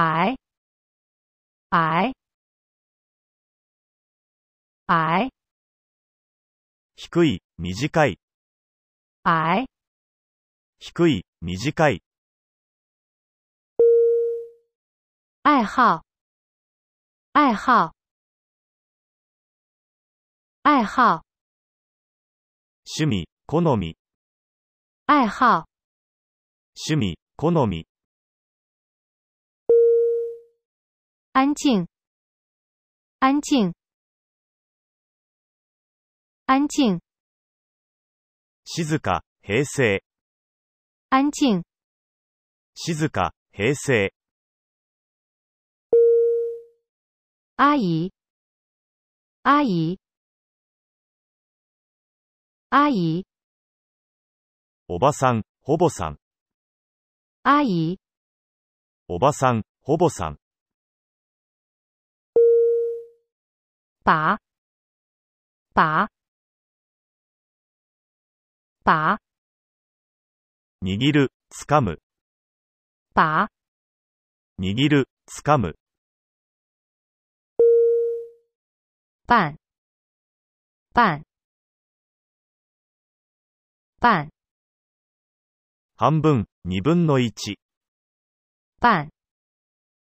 [0.00, 0.36] 矮
[1.70, 2.12] 矮
[4.86, 5.28] 矮
[6.94, 8.20] 低い、短い、
[9.24, 9.66] 矮
[10.78, 12.02] 低い、短い、
[15.42, 16.04] 爱好。
[17.32, 17.92] 爱好。
[20.62, 21.24] 爱好。
[22.84, 23.96] 趣味、好み、
[25.06, 25.66] 爱好。
[26.76, 27.88] 趣味、好み、
[31.32, 31.86] 安静。
[33.20, 33.72] 安静。
[36.46, 37.00] 安静。
[38.64, 40.02] 静か、平静、
[41.10, 41.62] 安静。
[42.74, 44.12] 静か、平静、
[47.56, 48.12] 阿姨。
[49.42, 49.98] 阿姨。
[52.70, 53.26] 阿姨。
[54.86, 56.18] おばさん、ほぼさん、
[57.42, 57.98] 阿姨。
[59.06, 60.38] おばさん、ほぼさん、
[64.04, 64.38] 把
[65.74, 66.08] 把
[68.84, 69.18] 把。
[70.82, 71.98] 握る、掴む、
[73.14, 73.48] 把。
[74.60, 75.74] 握る、掴む、
[79.26, 79.56] 半
[80.94, 81.22] 半
[84.00, 84.30] 半
[85.96, 87.58] 半分、二分の一、
[88.80, 89.10] 半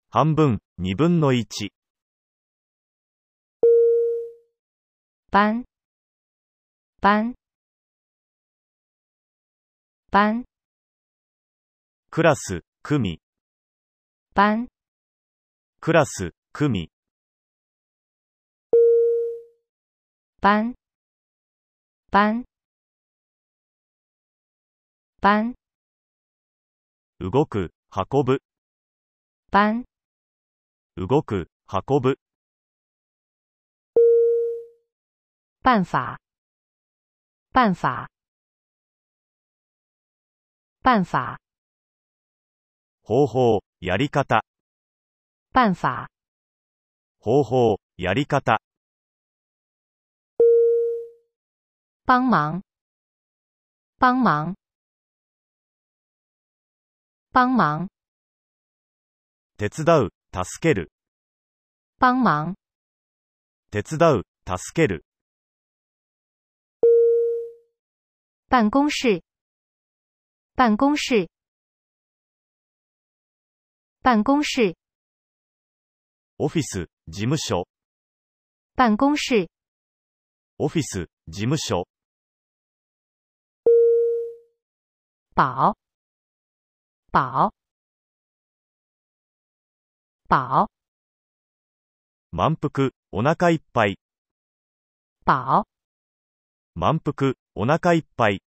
[0.09, 1.72] 半分、二分の一、
[5.36, 5.66] 班。
[7.02, 7.36] 班。
[10.09, 10.45] 班。
[12.09, 13.19] クラス、組、
[14.33, 14.69] 班。
[15.81, 16.89] クラス、組、
[20.39, 20.73] 班。
[22.11, 22.45] 班。
[25.20, 25.53] 班。
[27.20, 28.39] 動く、運ぶ、
[29.52, 29.83] 班。
[30.95, 32.20] 動く、運ぶ、
[35.65, 36.20] 办法。
[37.52, 38.08] 办法。
[40.83, 41.39] 办法。
[43.02, 44.43] 方法、やり方、
[45.52, 46.08] 办法。
[47.17, 48.61] 方法、やり方、
[52.05, 52.61] 帮忙。
[53.98, 54.54] 帮忙。
[57.31, 57.87] 帮忙。
[59.58, 60.92] 手伝う、助ける、
[61.98, 62.54] 帮忙。
[63.71, 65.05] 手伝う、助ける、
[68.48, 69.23] 办公室
[70.55, 71.29] 办公室
[74.02, 74.74] 办公室
[76.39, 77.68] オフィス、事務所、
[78.74, 79.48] 办公室
[80.58, 81.86] オフィス、事務所、
[85.35, 85.77] 饱
[87.13, 87.51] 饱
[90.29, 90.68] 饱
[92.33, 93.98] 満腹、お腹いっぱい、
[95.24, 95.67] 饱
[96.74, 98.42] 満腹、 お腹いっぱい、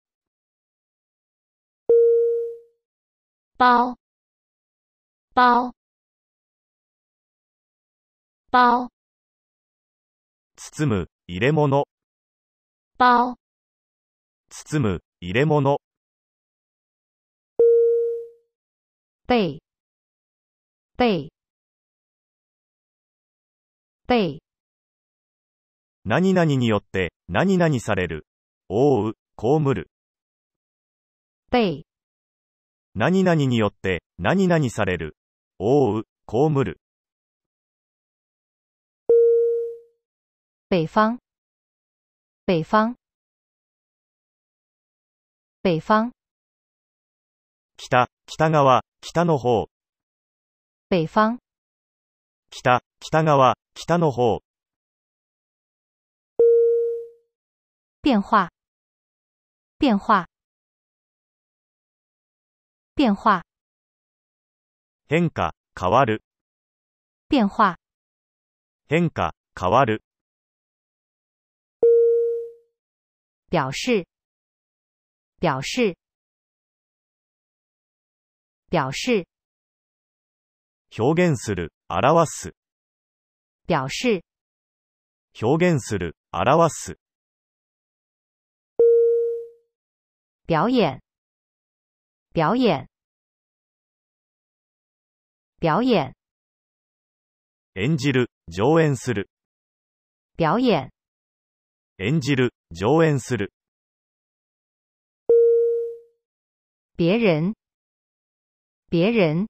[3.56, 3.96] 包。
[5.34, 5.72] 包。
[8.52, 8.90] 包。
[10.56, 11.88] 包む、入れ物、
[12.98, 13.36] 包。
[14.50, 15.78] 包む、入れ物、
[19.26, 19.58] 背。
[20.98, 21.30] 背。
[24.06, 24.38] 背。
[26.04, 28.27] 何々によって、何々される、
[28.68, 29.90] 覆う、被る、
[31.50, 31.84] 背
[32.94, 35.16] 何々によって、何々される、
[35.58, 36.80] 覆う、被る、
[40.70, 41.18] 北方。
[42.46, 42.94] 北方。
[45.62, 46.10] 北方。
[47.78, 49.68] 北、北側、北の方、
[50.90, 51.38] 北方。
[52.50, 54.40] 北、北側、北の方、
[58.02, 58.50] 变化
[59.79, 60.27] 变化
[62.95, 63.43] 变化
[65.09, 66.23] 変化、変わる、
[67.29, 67.77] 变化
[68.87, 70.03] 変化、変わる、
[73.51, 74.03] 表示
[75.41, 75.95] 表示
[78.71, 79.25] 表示
[80.97, 82.55] 表現する、表す、
[83.69, 84.23] 表示
[85.39, 86.97] 表現する、表す、
[90.48, 91.02] 表演。
[92.34, 92.88] 表演。
[95.60, 96.14] 表演。
[97.74, 99.28] 演じる、上演する、
[100.38, 100.90] 表演。
[101.98, 103.52] 演じる、上演する、
[106.96, 107.54] 别人。
[108.90, 109.48] 别人。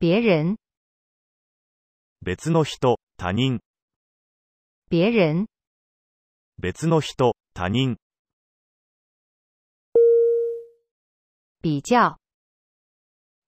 [0.00, 0.56] 别人，
[2.22, 3.60] 別の人、他人、
[4.88, 5.46] 别人，
[6.58, 7.98] 別の人、他人、
[11.64, 12.18] 比较，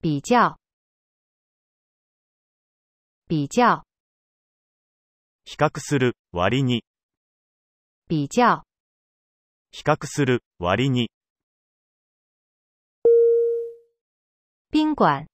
[0.01, 0.57] 比较，
[3.27, 3.85] 比较，
[5.45, 6.83] 比較する、割に、
[8.07, 8.63] 比较，
[9.69, 11.11] 比較する、割に、
[14.71, 15.27] 宾馆，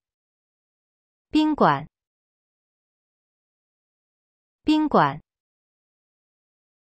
[1.32, 1.86] 宾馆，
[4.66, 5.20] 宾馆，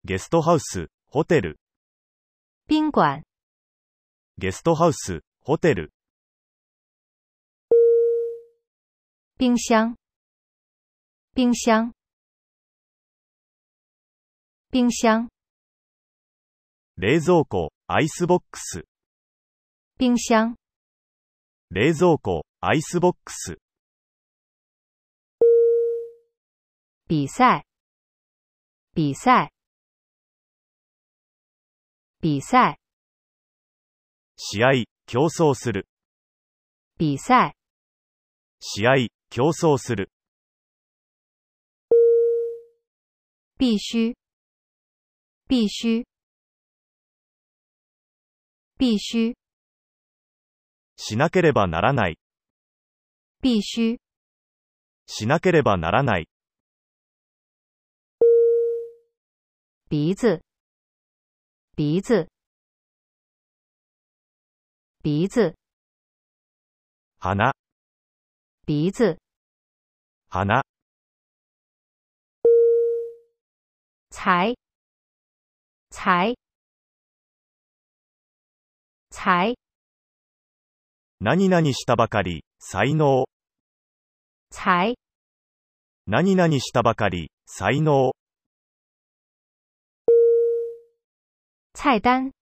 [0.05, 1.61] ゲストハウス、ホテル、
[2.69, 3.23] 宾馆，
[4.39, 5.91] ゲストハウス、ホテル、
[9.39, 9.97] 冰箱，
[11.35, 11.93] 冰箱，
[14.71, 15.29] 冰箱，
[16.99, 18.85] 冷蔵庫、アイスボックス、
[19.99, 20.57] 冰箱，
[21.71, 23.57] 冷蔵庫、アイスボックス、
[27.09, 27.65] 比赛，
[28.95, 29.51] 比赛，
[32.21, 32.79] 比赛，
[34.37, 35.89] 試合、競争する、
[36.97, 37.57] 比赛，
[38.61, 38.95] 試合、
[39.29, 40.13] 競争する、
[43.59, 44.15] 必须，
[45.49, 46.05] 必须，
[48.79, 49.35] 必须，
[50.95, 52.17] しなければならない、
[53.43, 53.99] 必须，
[55.07, 56.29] しなければならない、
[59.91, 60.41] 鼻子，
[61.77, 62.29] 鼻子，
[65.03, 65.55] 鼻子，
[67.19, 67.35] 鼻、
[68.67, 69.17] 鼻子，
[70.29, 70.63] 鼻、
[74.11, 74.55] 才，
[75.89, 76.37] 才，
[79.09, 79.55] 才，
[81.19, 83.25] 何々したばかり、才能、
[84.51, 84.97] 才，
[86.07, 88.13] 何々したばかり、才能、
[91.73, 92.33] 菜单，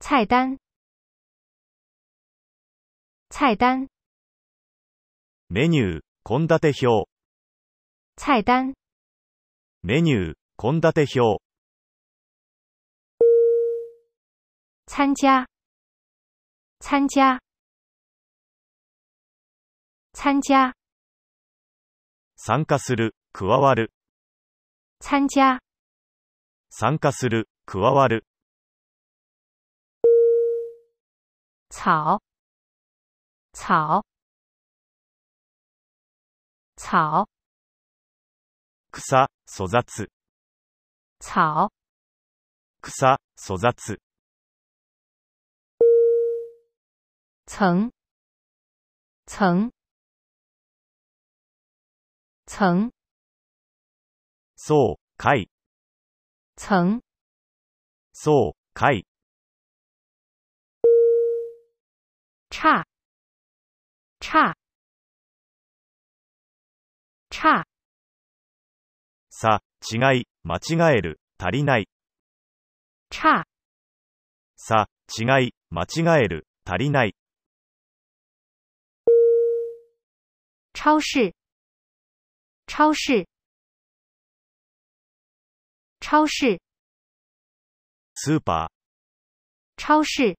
[0.00, 0.56] 菜单，
[3.38, 3.88] 菜单，
[5.50, 7.06] メニュー、献立表、
[8.16, 8.72] 菜单，
[9.82, 11.42] メニュー、献立表、
[14.86, 15.46] 参加，
[16.80, 17.38] 参加，
[20.14, 20.72] 参加，
[22.36, 23.92] 参加する、加わる、
[25.00, 25.60] 参加，
[26.70, 28.24] 参加する、加わる、
[31.68, 32.22] 草，
[33.56, 34.04] 草，
[36.76, 37.26] 草，
[38.92, 39.82] 草、粗雑、
[41.18, 41.72] 草，
[42.82, 43.72] 草、粗雑、
[47.46, 47.90] 层，
[49.24, 49.72] 层，
[52.44, 52.92] 层，
[54.56, 55.48] 層、階、
[56.56, 57.00] 层，
[58.12, 59.06] 層、階、
[62.50, 62.84] 差，
[64.28, 64.56] 差，
[67.30, 67.64] 差，
[69.30, 71.88] 差、違い、間違える、足りない、
[73.12, 73.44] 差，
[74.56, 77.14] 差、違い、間違える、足りない、
[80.72, 81.32] 超市，
[82.66, 83.26] 超市，
[86.00, 86.58] 超市，
[88.16, 88.72] スーパ
[89.76, 90.34] 超市，ー、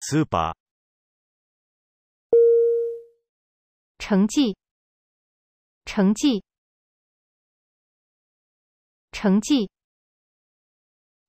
[0.00, 0.54] スーパ
[4.07, 4.55] 成绩，
[5.85, 6.43] 成绩，
[9.11, 9.69] 成绩，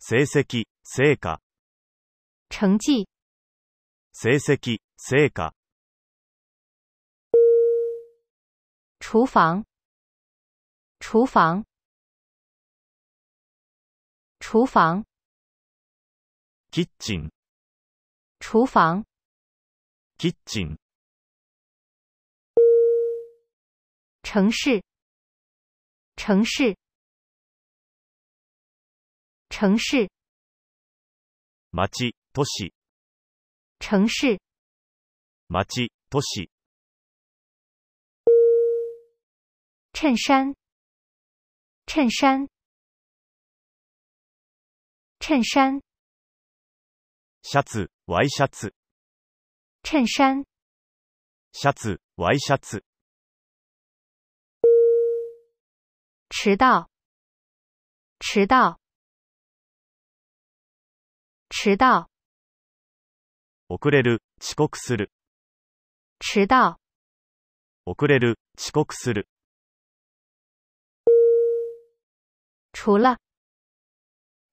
[0.00, 1.40] ー、成績、成果、
[2.50, 3.06] 成绩，
[4.12, 5.52] 成績、成果、
[8.98, 9.64] 厨房，
[10.98, 11.64] 厨房，
[14.40, 15.04] 厨房，
[16.70, 17.30] キッチン、
[18.40, 19.04] 厨房，
[20.18, 20.68] キ
[24.28, 24.82] 城市，
[26.16, 26.76] 城市，
[29.50, 30.08] 城市，
[31.70, 32.72] 町、都市、
[33.78, 34.38] 城市，
[35.48, 36.50] 町、都市、
[39.92, 40.54] 衬衫，
[41.86, 42.48] 衬衫，
[45.20, 45.80] 衬衫，
[47.42, 48.74] シャツ、ワイシャツ、
[49.82, 50.44] 衬衫，
[51.52, 52.84] シャツ、ワイシャツ、
[56.29, 56.89] 迟到，
[58.19, 58.77] 迟到，
[61.49, 62.07] 迟到，
[63.67, 65.11] 遅れる、遅刻する、
[66.19, 66.77] 迟到，
[67.85, 69.27] 遅れる、遅刻する。
[72.73, 73.17] 除了，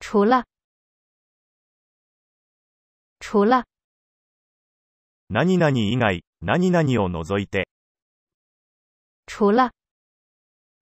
[0.01, 0.45] 除了，
[3.21, 3.65] 除了，
[5.29, 7.69] 何々以外、何々を除いて。
[9.27, 9.73] 除了，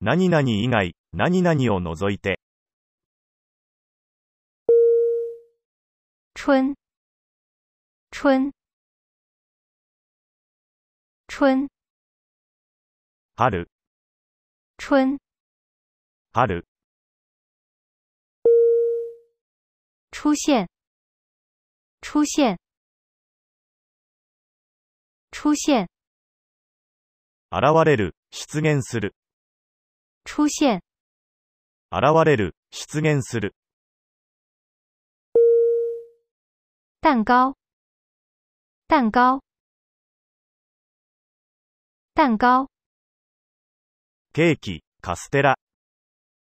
[0.04, 2.38] 何々以外、何々を除いて。
[6.34, 6.74] 春，
[8.10, 8.52] 春，
[11.26, 11.68] 春，
[13.34, 13.66] 春、
[14.76, 15.18] 春，
[16.34, 16.64] 春、
[20.10, 20.68] 出现，
[22.02, 22.58] 出现，
[25.30, 25.88] 出现，
[27.50, 29.14] 現れる、出現する。
[30.24, 30.80] 出现，
[31.90, 33.54] 現れる、出現する。
[37.00, 37.54] 蛋糕，
[38.88, 39.40] 蛋糕，
[42.14, 42.68] 蛋糕，
[44.32, 45.56] ケーキ、カステラ。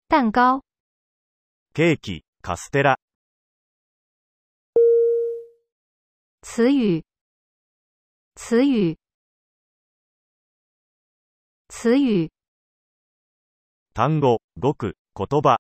[0.09, 0.63] 蛋糕，
[1.75, 2.99] ケーキ、カステラ。
[6.41, 7.05] 词语，
[8.35, 8.97] 词语，
[11.69, 12.31] 词语，
[13.99, 15.59] 単語、語句、言葉。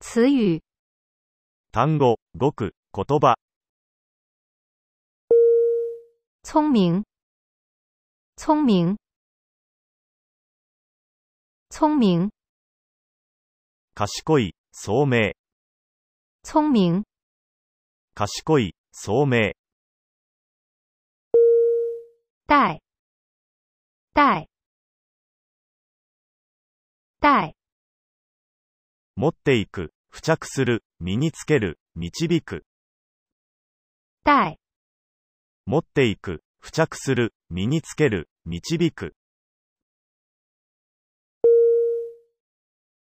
[0.00, 0.60] 词语，
[1.72, 3.38] 単語、語句、言葉。
[6.42, 7.04] 聪明，
[8.36, 8.98] 聪明，
[11.70, 12.28] 聪明，
[13.94, 15.32] 賢い、聡明。
[16.42, 17.02] 聪明，
[18.14, 19.54] 賢い、聡明。
[22.46, 22.82] 带，
[24.12, 24.48] 带，
[27.26, 27.56] 带，
[29.16, 32.64] 持っていく、付着する、身につける、導く。
[34.24, 34.58] 带，
[35.64, 39.16] 持っていく、付着する、身につける、導く。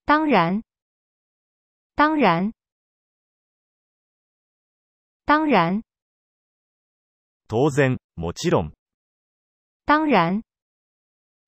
[0.06, 0.62] 当然，
[1.96, 2.52] 当然，
[5.26, 5.82] 当然，
[7.48, 8.72] 当然、もちろん。
[9.84, 10.44] 当然，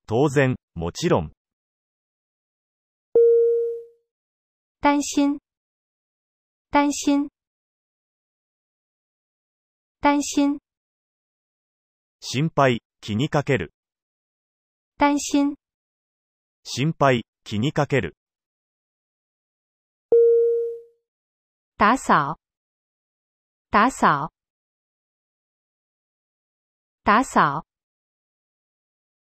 [0.08, 1.30] 当然、もちろん。
[4.84, 5.38] 担心，
[6.70, 7.30] 担心，
[10.02, 10.58] 担心，
[12.20, 13.72] 心配、気にかける。
[14.98, 15.56] 担心，
[16.64, 18.14] 心配、気にかける。
[21.78, 22.36] 打扫，
[23.70, 24.28] 打扫，
[27.04, 27.62] 打扫，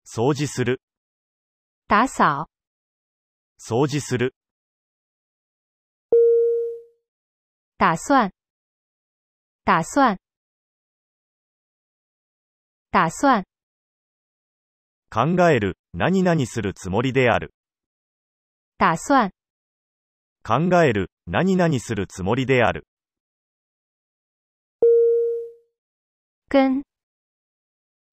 [0.07, 0.81] 掃除する。
[1.87, 2.47] 打扫，
[3.59, 4.33] 掃除する。
[7.81, 8.29] 打算，
[9.65, 10.17] 打算，
[12.91, 13.43] 打算，
[15.09, 17.55] 考える、何々するつもりである。
[18.77, 19.31] 打算，
[20.43, 22.85] 考える、何々するつもりである。
[26.49, 26.83] 跟，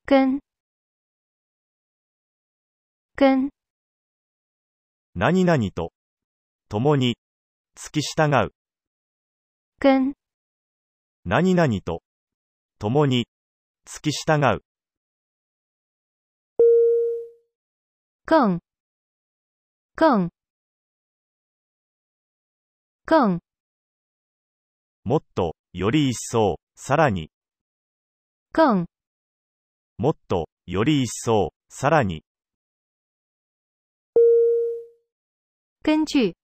[0.06, 0.40] 跟，
[3.16, 3.50] 跟，
[5.14, 5.92] 何々と、
[6.70, 7.18] 共に、
[7.74, 8.54] 付き従う。
[9.80, 10.14] 跟，
[11.24, 12.02] 何々と、
[12.80, 13.28] 共に、
[13.84, 14.64] 付き従う。
[18.26, 18.58] 更，
[19.94, 20.30] 更，
[23.06, 23.38] 更，
[25.04, 27.30] もっと、より一層、さらに、
[28.52, 28.86] 更，
[29.96, 32.24] もっと、より一層、さらに、
[35.84, 36.34] 根据，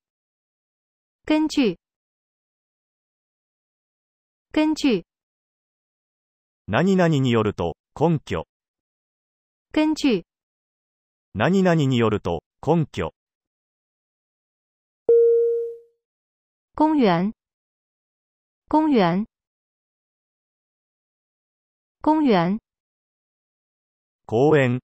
[1.27, 1.77] 根据，
[4.55, 5.03] 根据，
[6.69, 8.47] 何々によると、根拠。
[9.73, 10.23] 根据，
[11.35, 13.13] 何々によると、根拠。
[16.77, 17.33] 公园，
[18.69, 19.27] 公园，
[22.01, 22.61] 公园，
[24.25, 24.79] 公園、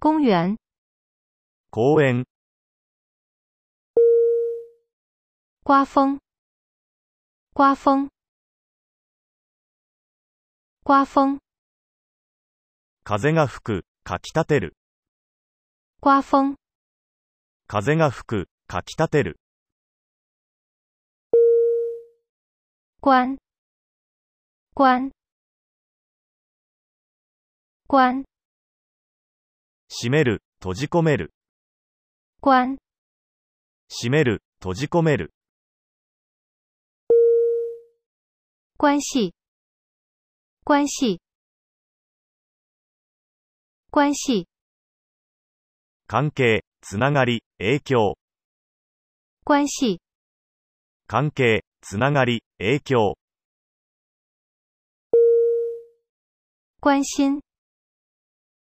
[0.00, 0.56] 公园，
[1.70, 2.24] 公園、
[5.62, 6.20] 刮风，
[7.52, 8.08] 刮风，
[10.84, 11.38] 刮风，
[13.04, 14.76] 風が吹く、かき立てる。
[16.00, 16.56] 刮风，
[17.68, 19.38] 風が吹く、かき立てる。
[23.00, 23.36] 关，
[24.74, 25.12] 关，
[27.86, 28.24] 关，
[29.88, 31.32] 閉める、閉じ込める。
[32.40, 32.78] 关，
[33.88, 35.32] 閉める、閉じ込める。
[38.78, 39.30] 关系，
[40.64, 41.18] 关系，
[43.90, 44.46] 关系，
[46.06, 48.16] 関係、つながり、影響。
[49.44, 49.98] 关系、
[51.08, 53.18] 関係、つながり、影響。
[56.80, 57.40] 关心、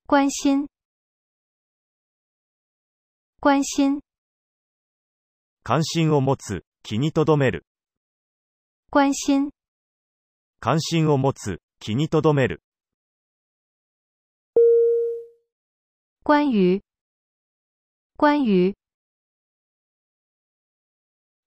[0.05, 0.67] 关心、
[3.39, 4.01] 关心、
[5.63, 7.65] 関心を持つ、気に留める。
[8.91, 9.51] 关心、
[10.59, 12.63] 関心を持つ、気に留める。
[16.23, 16.81] 关于、
[18.17, 18.73] 关于、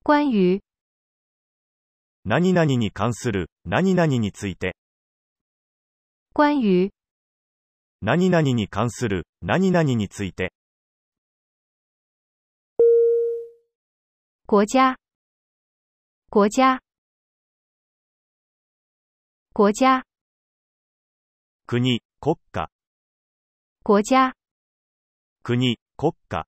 [0.05, 0.61] 关于、
[2.25, 4.77] 何々に関する、何々について。
[6.35, 6.93] 关于、
[8.01, 10.53] 何々に関する、何々について。
[14.47, 14.99] 国家、
[16.31, 16.79] 国家、
[19.53, 20.05] 国家、
[21.71, 22.71] 国、国家、
[23.83, 24.35] 国家、
[25.43, 26.47] 国、国家。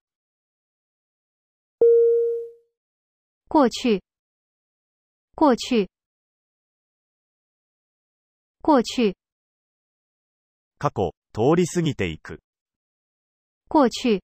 [3.47, 4.03] 过去，
[5.35, 5.91] 过去，
[8.63, 9.15] 过去，
[10.79, 12.41] 過去、通り過ぎていく。
[13.69, 14.23] 过去，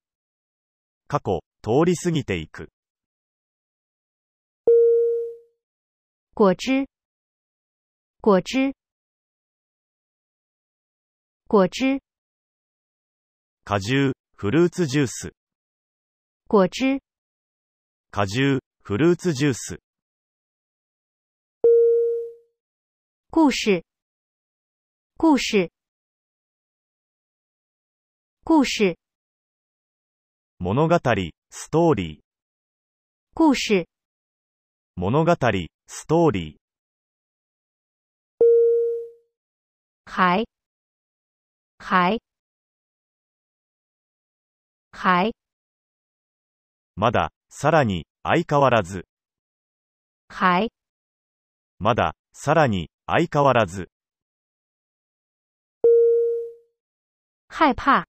[1.09, 2.71] 過去、通り過ぎていく。
[6.33, 6.87] 果汁，
[8.23, 8.73] 果汁，
[11.49, 12.01] 果汁，
[13.65, 15.33] 果汁、フルーツジュース。
[16.49, 16.99] 果汁，
[18.11, 19.79] 果汁、フルーツジュース。
[23.31, 23.85] 故事，
[25.17, 25.71] 故事，
[28.43, 28.99] 故事，
[30.59, 30.99] 物語、
[31.51, 32.21] ストーリー。
[33.35, 33.87] 故事，
[34.97, 35.33] 物語、
[35.87, 36.57] ストーリー。
[40.07, 40.45] 还，
[41.79, 42.19] 还，
[44.93, 45.33] 还，
[46.97, 49.07] まだ、さらに、相変わらず。
[50.29, 50.69] 还，
[51.79, 53.91] まだ、さらに、相変わらず。
[57.49, 58.05] 害怕，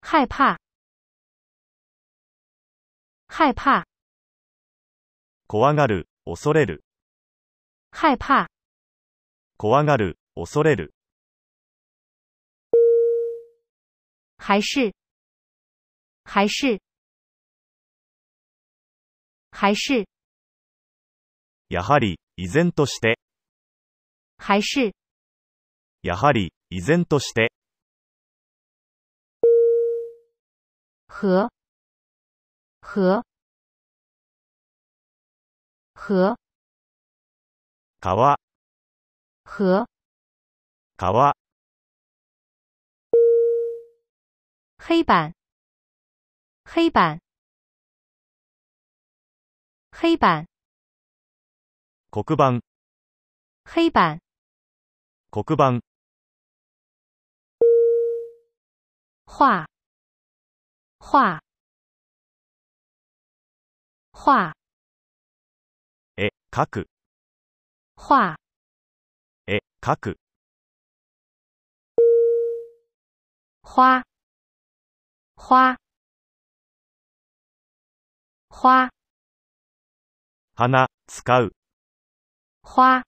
[0.00, 0.58] 害怕，
[3.28, 3.84] 害怕，
[5.46, 6.84] 怖がる、恐れる。
[7.90, 8.48] 害怕，
[9.56, 10.92] 怖がる、恐れる。
[14.44, 14.92] 还是，
[16.24, 16.80] 还是，
[19.52, 20.04] 还是，
[21.68, 23.20] やはり、依然として。
[24.38, 24.90] 还是，
[26.02, 27.52] やはり、依然として。
[31.06, 31.48] 和，
[32.80, 33.22] 和，
[35.94, 36.36] 和，
[38.00, 38.36] 川、
[39.44, 39.86] 和，
[40.96, 41.32] 川、
[44.84, 45.32] 黑板，
[46.64, 47.20] 黑板，
[49.92, 50.48] 黑板，
[52.10, 52.60] 黒板、
[53.64, 54.18] 黑板，
[55.30, 55.80] 黒板、
[59.24, 59.66] 画，
[60.98, 61.40] 画，
[64.10, 64.52] 画，
[66.16, 66.88] 絵、描く、
[67.94, 68.36] 画，
[69.46, 70.18] 絵、描く。
[73.62, 74.02] 花，
[75.44, 75.76] 花，
[78.48, 78.88] 花，
[80.54, 81.52] 花、使う、
[82.62, 83.02] 花，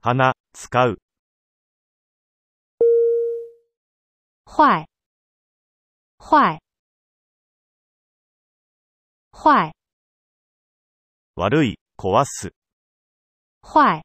[0.00, 0.98] 花、使う。
[4.46, 4.86] 坏，
[6.18, 6.58] 坏，
[9.30, 9.72] 坏，
[11.36, 12.54] 悪い、壊す。
[13.60, 14.02] 坏，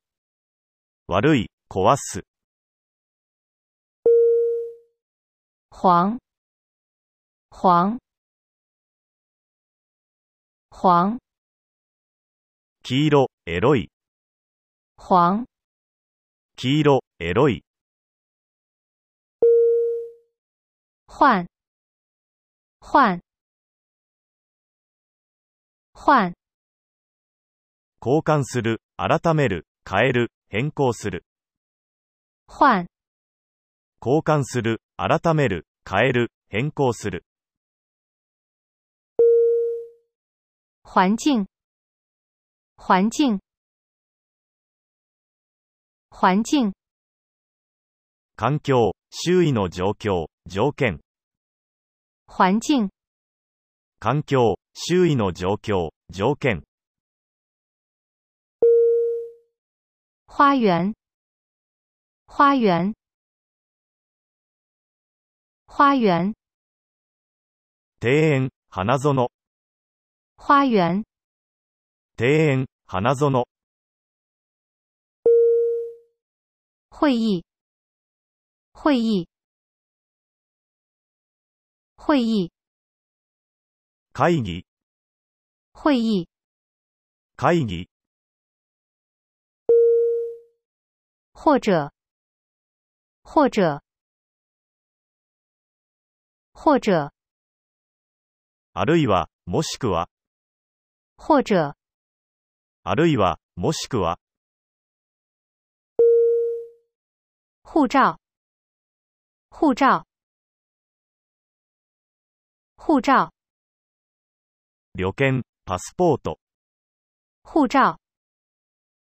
[1.08, 2.26] 悪い、壊す。
[5.72, 6.20] 黄，
[7.56, 8.00] 黄，
[10.72, 11.20] 黄，黄。
[12.84, 13.90] 色、エロい。
[14.98, 15.46] 黄，
[16.58, 16.84] 黄。
[16.84, 17.64] 色、エロい。
[21.08, 21.46] 换，
[22.82, 23.22] 换，
[25.94, 26.34] 换，
[28.02, 31.24] 交換する、改める、変える、変更する。
[32.48, 32.88] 换，
[34.02, 37.24] 交換する、改める、変える、変更する。
[40.94, 41.48] 环境，
[42.76, 43.40] 环境，
[46.12, 46.72] 环境，
[48.38, 51.00] 環境、周囲の状況、条件。
[52.28, 52.92] 环境，
[54.00, 56.62] 環境、周囲の状況、条件。
[60.28, 60.94] 花园，
[62.28, 62.94] 花园，
[65.66, 66.36] 花园，
[68.00, 69.33] 庭園、花園、
[70.46, 71.06] 花園、
[72.18, 73.46] 庭園、花園、
[76.90, 77.46] 会议，
[78.74, 79.30] 会议，
[81.96, 82.52] 会议，
[84.12, 84.66] 会議、
[85.72, 86.28] 会议，
[87.38, 87.88] 会議、
[91.32, 91.94] 或者，
[93.24, 93.82] 或者，
[96.52, 97.14] 或者，
[98.74, 100.10] あるいは、もしくは、
[101.18, 101.74] 或者，
[102.84, 104.20] あるいは、もしくは、
[107.64, 108.18] 护照，
[109.50, 110.04] 护照，
[112.78, 113.30] 护照，
[114.96, 116.40] 旅券、パスポート、
[117.44, 117.98] 护照，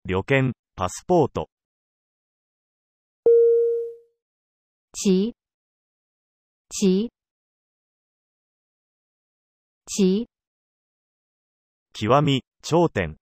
[0.05, 1.49] 旅券、パスポート、
[4.93, 5.33] 急，
[6.69, 7.09] 急，
[9.87, 10.27] 急，
[12.03, 13.19] 極み、頂点、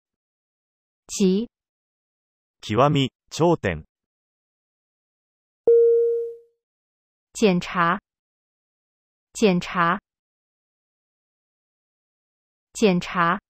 [1.08, 1.48] 急，
[2.60, 3.84] 極み、頂点、
[7.32, 7.98] 检查，
[9.32, 9.98] 检查，
[12.72, 13.40] 检查，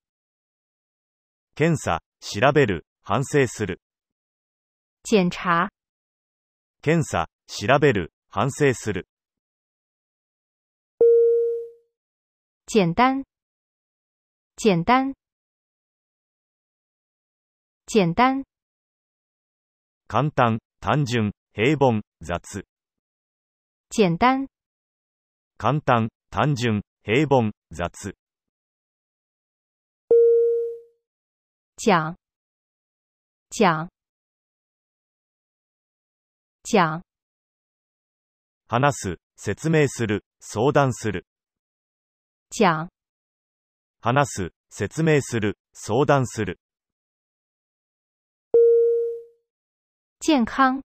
[1.54, 3.82] 検査、調べる、反省する、
[5.02, 5.68] 检查，
[6.80, 9.06] 検査、調べる、反省する、
[12.66, 13.24] 简单，
[14.58, 15.14] 简单，
[17.86, 18.44] 简单，
[20.08, 22.64] 簡単、単純、平凡、雑、
[23.88, 24.48] 简单，
[25.58, 28.16] 簡単、単純、平凡、雑、
[31.76, 32.16] 讲，
[33.50, 33.88] 讲，
[36.64, 37.02] 讲，
[38.66, 41.24] 話す、説明する、相談する、
[42.50, 42.90] 讲，
[44.00, 46.60] 話す、説明する、相談する、
[50.20, 50.82] 健康，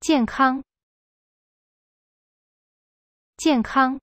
[0.00, 0.62] 健康，
[3.36, 3.98] 健康，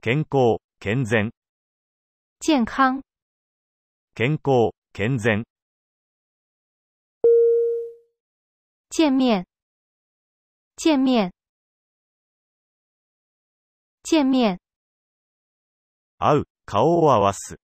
[0.00, 1.30] 健康、健全、
[2.40, 3.02] 健康，
[4.14, 5.44] 健康、健全、
[8.90, 9.46] 见面，
[10.76, 11.32] 见面，
[14.02, 14.58] 见面，
[16.20, 17.60] 会う、顔を合わす、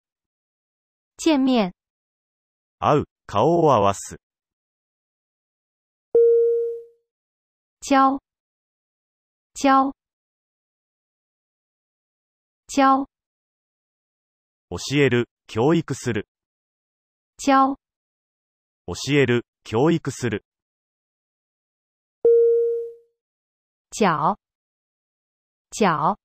[1.17, 1.73] 见面，
[2.79, 4.19] 会う、顔を合わす、
[7.81, 8.21] 教，
[9.55, 9.93] 教，
[12.69, 13.07] 教，
[14.69, 16.29] 教える、教育する、
[17.39, 17.77] 教，
[18.87, 20.45] 教える、教育する、
[23.91, 24.37] 脚，
[25.71, 26.17] 脚，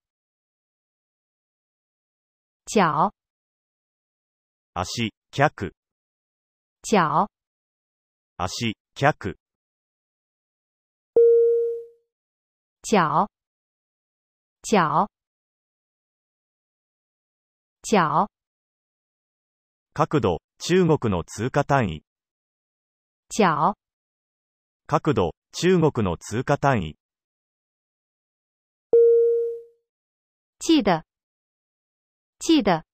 [2.68, 3.14] 脚，
[4.84, 5.50] 足、脚、
[6.84, 7.30] 脚，
[8.46, 9.14] 足、脚、
[12.84, 13.30] 脚，
[14.62, 15.08] 脚，
[17.84, 18.28] 脚，
[19.94, 22.04] 角度、中国の通貨単位、
[23.30, 23.78] 脚，
[24.88, 26.98] 角度、中国の通貨単位、
[30.60, 31.06] 记得，
[32.40, 32.86] 记得，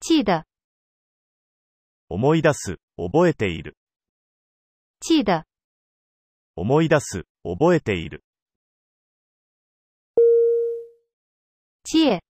[0.00, 0.44] 记得，
[2.08, 3.76] 思い出す、覚えている、
[5.00, 5.44] 记得，
[6.54, 8.24] 思い出す、覚えている、
[11.84, 12.20] 借，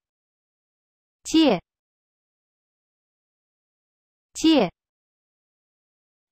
[1.25, 1.61] 借，
[4.35, 4.71] 借，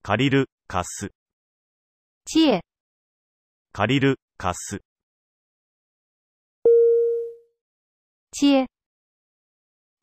[0.03, 1.11] 借りる、貸す、
[2.25, 2.63] 借，
[3.73, 4.81] 借りる、貸す、
[8.39, 8.67] 接，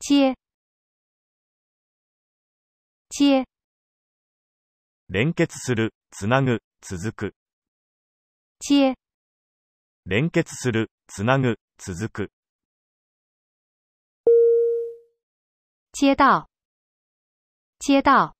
[0.00, 0.34] 接，
[3.08, 3.44] 接，
[5.08, 7.34] 連結する、つなぐ、続く、
[8.58, 8.96] 接，
[10.04, 12.32] 連結する、つなぐ、続く、
[15.92, 16.48] 街道，
[17.78, 18.34] 街道，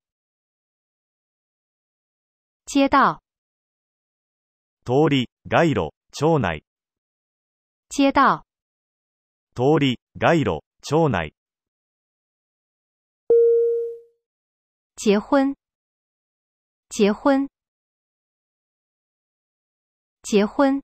[2.66, 3.20] 街道，
[4.84, 6.64] 通り、街路、町内、
[7.90, 8.42] 街道，
[9.56, 11.32] 通り、街路、町内、
[14.96, 15.54] 结婚，
[16.88, 17.46] 结婚，
[20.22, 20.82] 结婚，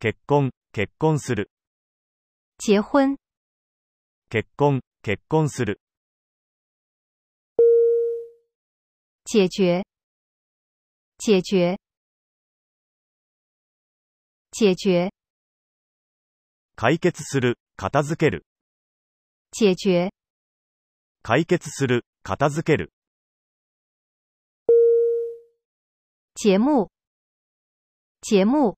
[0.00, 1.48] 結婚、結婚する、
[2.58, 3.16] 结婚，
[4.28, 5.80] 結婚、結婚する、
[9.24, 9.84] 解决，
[11.18, 11.78] 解决，
[14.50, 15.12] 解决，
[16.78, 18.44] 解決する、片付ける。
[19.50, 20.10] 解決、
[21.22, 22.92] 解決する、片付ける。
[26.34, 26.90] 节目、
[28.20, 28.76] 节目、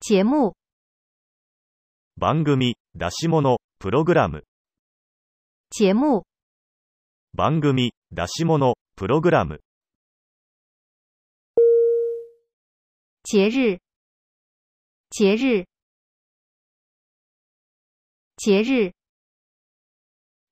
[0.00, 0.54] 节目、
[2.16, 4.44] 番組、出し物、プログラム。
[5.68, 6.24] 节目、
[7.34, 9.60] 番組、出し物、プログラム。
[13.24, 13.78] 节日、
[15.10, 15.64] 节日、
[18.36, 18.92] 节日、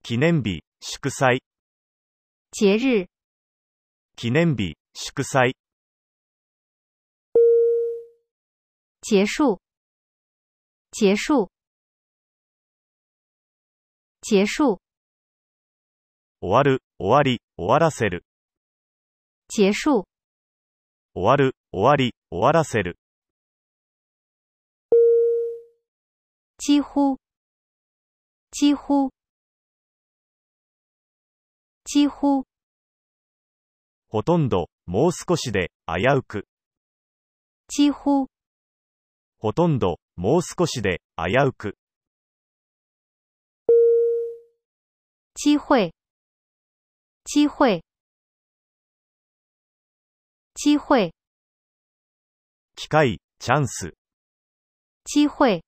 [0.02, 1.42] 記念日、祝祭。
[2.52, 3.06] 节日、
[4.16, 5.54] 記念日、祝祭。
[9.02, 9.60] 结束、
[10.90, 11.50] 结束、
[14.22, 14.80] 结束、
[16.40, 18.24] 終わる、終わり、終わらせる。
[19.48, 20.06] 结束、
[21.14, 22.96] 終わる、終わり、終わらせる。
[26.66, 27.16] 几乎、
[28.50, 29.12] 几乎、
[31.84, 32.44] 几乎、
[34.08, 36.48] ほとんど、もう少しで、危うく。
[37.68, 38.26] 几乎、
[39.38, 41.76] ほとんど、もう少しで、危うく。
[45.34, 45.94] 机会、
[47.22, 47.84] 机会、
[50.54, 51.12] 机会、
[52.74, 53.94] 機会、チャンス。
[55.04, 55.62] 机会、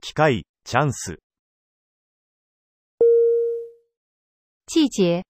[0.00, 1.18] 機会、チャンス。
[4.66, 5.24] 季节、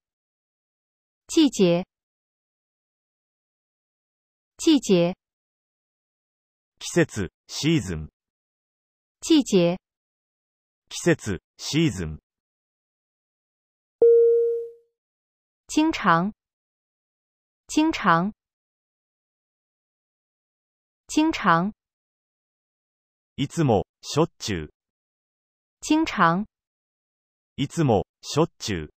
[1.27, 1.85] 季节、
[4.57, 5.15] 季节、
[6.77, 8.09] 季節、シーズン。
[9.21, 9.79] 季节、
[10.89, 12.19] 季節、シーズン。
[15.67, 16.31] 经常、
[17.67, 18.31] 经常、
[21.07, 21.73] 经常、
[23.35, 24.69] いつも、しょっちゅう。
[25.81, 26.45] 经常、
[27.57, 28.93] いつも、しょっちゅう。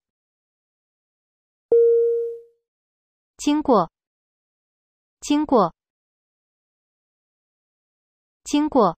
[3.38, 3.90] 经过、
[5.22, 5.72] 经过、
[8.44, 8.98] 经过、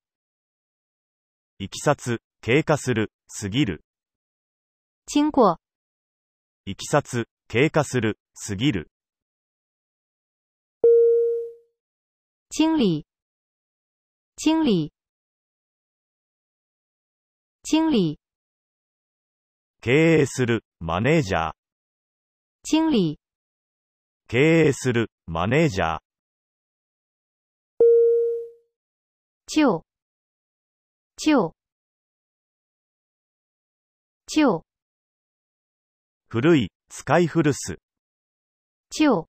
[1.59, 3.83] いきさつ、経過する、過ぎる。
[5.05, 5.59] 经过、
[6.65, 8.89] いきさつ、経過する、過ぎる。
[12.49, 13.05] 经理、
[14.37, 14.91] 经理、
[17.63, 18.19] 经理、
[19.81, 21.51] 経営する、マネージャー。
[22.63, 23.19] 经理、
[24.27, 25.99] 経営する、マネージャー。
[29.47, 29.81] 旧、
[31.17, 31.51] 旧、
[34.27, 34.61] 旧、
[36.29, 37.77] 古い、使い古す。
[38.89, 39.25] 旧、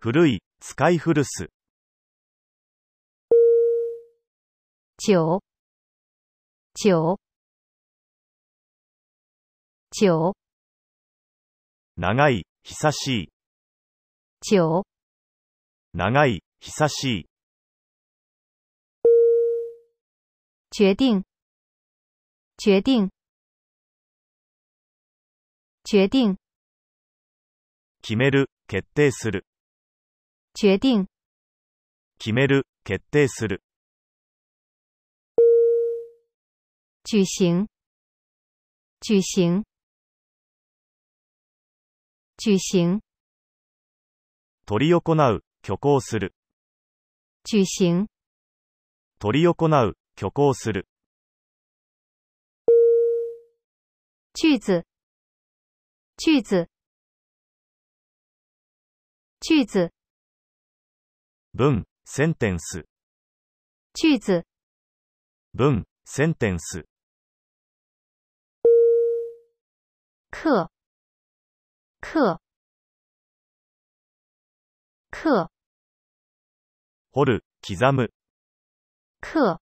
[0.00, 1.50] 古い、使い古す。
[4.98, 5.40] 久、
[11.96, 13.28] 長い、久しい。
[14.40, 14.82] 久、
[15.92, 17.26] 長い、久しい。
[20.70, 21.22] 决定，
[22.56, 23.10] 决定，
[25.84, 26.36] 决定，
[28.00, 29.44] 決める、決定する。
[30.54, 31.06] 决定，
[32.18, 33.62] 決める、決定する。
[37.04, 37.66] 举行，
[39.00, 39.64] 举行，
[42.38, 43.00] 举行，
[44.66, 46.34] 取り行う、挙行する。
[47.44, 48.06] 举行，
[49.18, 50.88] 取り行う、挙行する。
[54.34, 54.84] 句子，
[56.16, 56.68] 句子，
[59.40, 59.90] 句子，
[61.54, 62.86] 文、センテンス。
[63.92, 64.44] 句子，
[65.52, 66.86] 文、センテンス。
[70.32, 70.70] 课，
[72.00, 72.40] 课，
[75.10, 75.50] 课，
[77.12, 78.10] 掘る、刻む。
[79.20, 79.60] 课，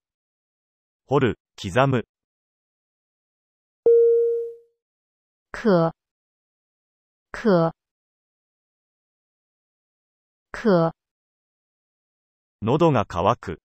[1.06, 2.06] 掘る、刻む。
[5.50, 5.92] 可，
[7.32, 7.74] 可，
[10.52, 10.94] 可，
[12.62, 13.60] 喉が渇く。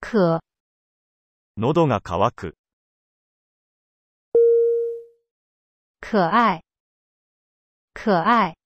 [0.00, 0.40] 可，
[1.56, 2.56] 喉が渇く。
[6.04, 6.60] 可爱，
[7.94, 8.56] 可爱，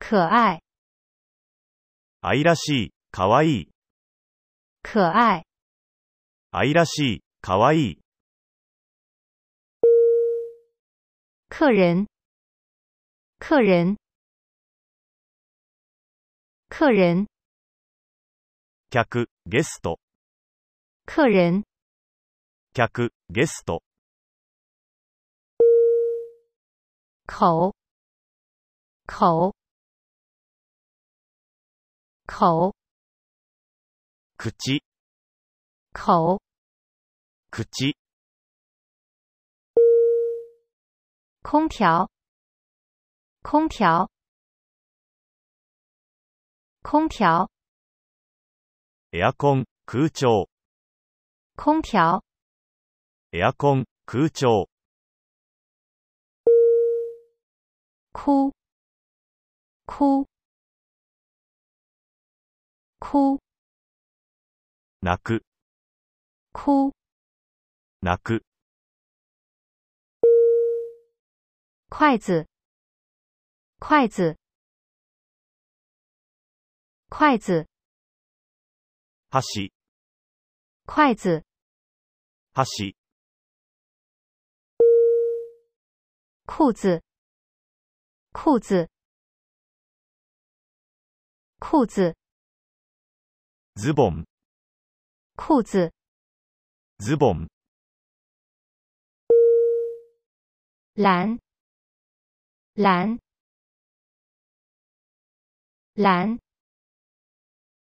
[0.00, 0.60] 可爱，
[2.20, 3.48] 愛らしい、かわい。
[3.48, 3.68] い。
[4.82, 5.44] 可爱，
[6.50, 7.98] 愛らしい、かわいい。
[11.48, 12.06] 客人，
[13.38, 13.96] 客人，
[16.68, 17.26] 客人，
[18.90, 20.00] 客、ゲスト、
[21.06, 21.62] 客人、
[22.74, 23.80] 客、ゲスト、
[27.25, 27.73] 口、
[29.05, 29.53] 口、
[32.25, 32.73] 口、
[34.37, 34.81] 口、
[35.91, 36.39] 口、
[37.51, 37.93] 口、
[41.41, 42.09] 空调，
[43.41, 44.09] 空调，
[46.83, 47.49] 空调，
[49.11, 50.47] エアコン、空調、
[51.55, 52.21] 空调，
[53.31, 54.67] エアコン、空調、
[58.14, 58.54] 哭，
[59.86, 60.24] 哭，
[63.00, 63.40] 哭，
[65.02, 65.42] 泣く、
[66.52, 66.92] 哭，
[68.00, 68.44] 泣く、
[71.90, 72.46] 筷子，
[73.80, 74.36] 筷子，
[77.10, 77.66] 筷子，
[79.28, 79.72] 箸、
[80.86, 81.44] 筷子，
[82.54, 82.94] 箸、
[86.46, 87.02] 裤子，
[88.33, 88.87] 裤子，
[91.59, 92.15] 裤子，
[93.75, 94.25] ズボン、
[95.35, 95.91] 裤子，
[96.99, 97.47] ズボン、
[100.95, 101.39] 蓝，
[102.75, 103.19] 蓝，
[105.95, 106.39] 蓝，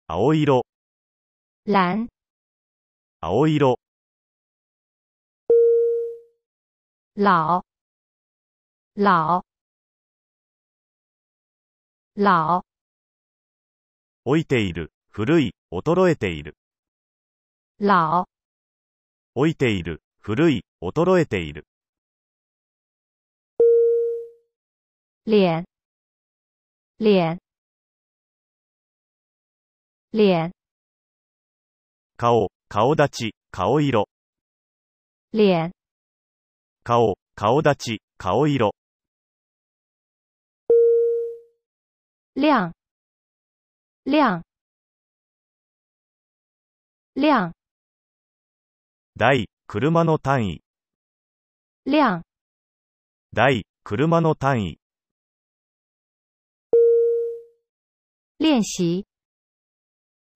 [0.08, 0.64] 青色、
[1.64, 2.08] 蓝，
[3.20, 3.78] 青色、
[7.14, 7.62] 老，
[8.94, 9.44] 老，
[12.19, 12.63] 老，
[14.25, 16.57] 置いている、古い、衰えている。
[17.77, 18.25] 老，
[19.35, 21.67] 置いている、古い、衰えている。
[25.27, 25.65] 脸，
[26.99, 27.37] 脸，
[30.11, 30.53] 脸，
[32.17, 34.09] 顔、顔立ち、顔色。
[35.33, 35.71] 脸，
[36.83, 38.73] 顔、顔立ち、顔色。
[42.37, 42.71] 亮，
[44.03, 44.43] 亮，
[47.15, 47.51] 亮，
[49.17, 50.61] 台、車の単位。
[51.85, 52.21] 亮，
[53.33, 54.79] 台、車の単位。
[58.37, 59.07] 练习，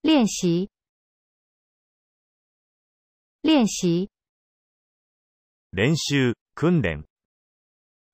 [0.01, 0.71] 练习，
[3.43, 4.09] 练习，
[5.71, 7.05] 練習、訓練。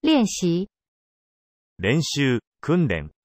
[0.02, 0.67] 练习，
[1.80, 3.16] 練習、訓練。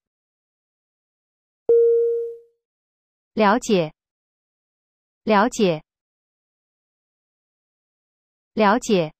[3.35, 3.91] 了解，
[5.23, 5.81] 了解，
[8.53, 9.11] 了解，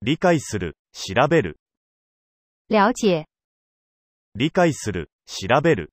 [0.00, 1.58] 理解する、調べる。
[2.68, 3.24] 了解，
[4.34, 5.90] 理解する、調べる。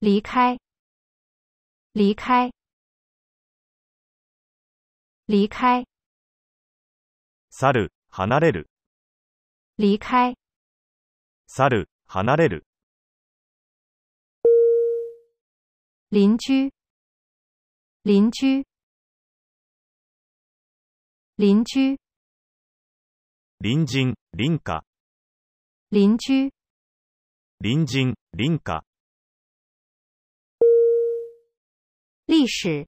[0.00, 0.58] 离开，
[1.92, 2.50] 离开，
[5.26, 5.84] 离开，
[7.50, 8.68] 去る、離れる。
[9.76, 10.34] 离开，
[11.46, 12.66] 去る、離れる。
[16.12, 16.70] 邻居，
[18.02, 18.66] 邻居，
[21.36, 21.98] 邻居，
[23.58, 24.84] 隣人、隣家。
[25.88, 26.52] 邻居，
[27.60, 28.84] 隣人、隣家。
[32.26, 32.86] 历史，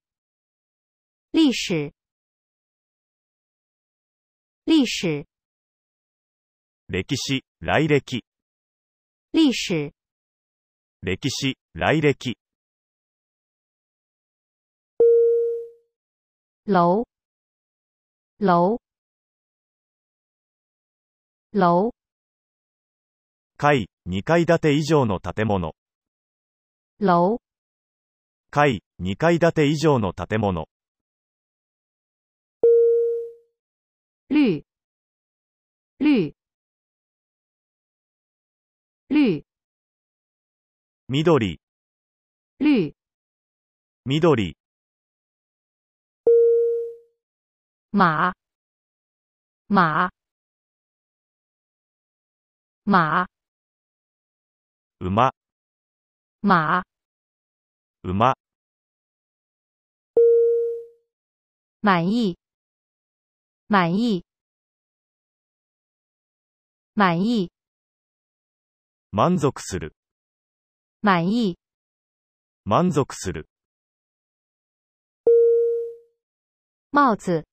[1.30, 1.94] 历史，
[4.64, 5.26] 历史，
[6.86, 8.22] 歴史、来歴。
[9.30, 9.94] 历史，
[11.00, 12.36] 歴史、来歴。
[16.66, 17.04] 楼，
[18.40, 18.78] 楼，
[21.52, 21.90] 楼，
[23.58, 25.74] 階、2階建て以上の建物。
[27.00, 27.36] 楼，
[28.50, 30.66] 階、2階建て以上の建物。
[34.30, 34.64] 绿，
[36.00, 36.34] 绿，
[39.10, 39.44] 绿，
[41.08, 41.60] 緑、
[42.58, 42.94] 绿，
[44.06, 44.56] 緑、
[47.96, 48.34] 马，
[49.68, 50.10] 马，
[52.82, 53.28] 马，
[54.98, 55.30] 馬、
[56.40, 56.82] 马，
[58.02, 58.34] 馬、
[61.78, 62.36] 满意，
[63.68, 64.24] 满意，
[66.94, 67.52] 满意，
[69.10, 69.94] 満足する、
[71.00, 71.56] 满意，
[72.64, 73.48] 満足する。
[76.90, 77.46] 帽子，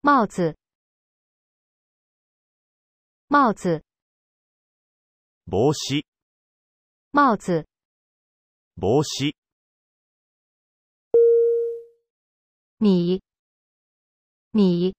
[0.00, 0.54] 帽子，
[3.28, 3.82] 帽子，
[5.44, 6.04] 帽子、
[7.12, 7.66] 帽子、
[8.76, 9.34] 帽子、
[12.78, 13.20] 米、
[14.52, 14.94] 米、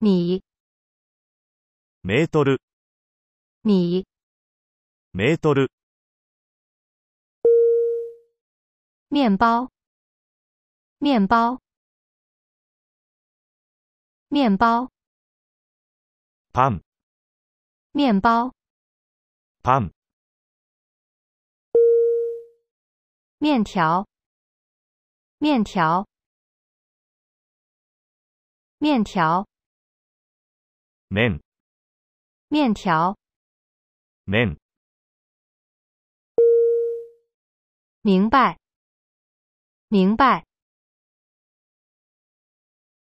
[0.00, 0.40] 米、
[2.02, 2.62] メートル、
[3.62, 4.04] 米、
[5.12, 5.70] メートル、
[9.10, 9.68] 面包、
[10.98, 11.58] 面包、
[14.31, 14.89] 面包、
[16.51, 16.81] パン、
[17.93, 18.51] 面包、
[19.63, 19.91] パン、
[23.39, 24.05] 面条、
[25.39, 26.05] 面条、
[28.79, 29.45] 面条、
[31.09, 31.41] 麺、
[32.49, 33.15] 面条、
[34.25, 34.57] 麺、
[38.01, 38.57] 明白，
[39.89, 40.43] 明白，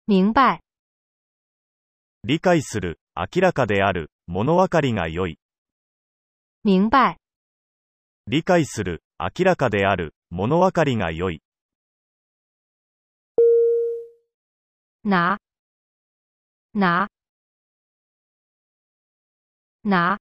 [0.05, 0.61] 明白，
[2.24, 5.40] 理解する、明らかである、物分かりが良い。
[6.62, 7.16] 明白，
[8.28, 11.42] 理解する、明らかである、物分かりが良い。
[15.04, 15.38] 拿，
[16.76, 17.08] 拿，
[19.84, 20.18] 拿，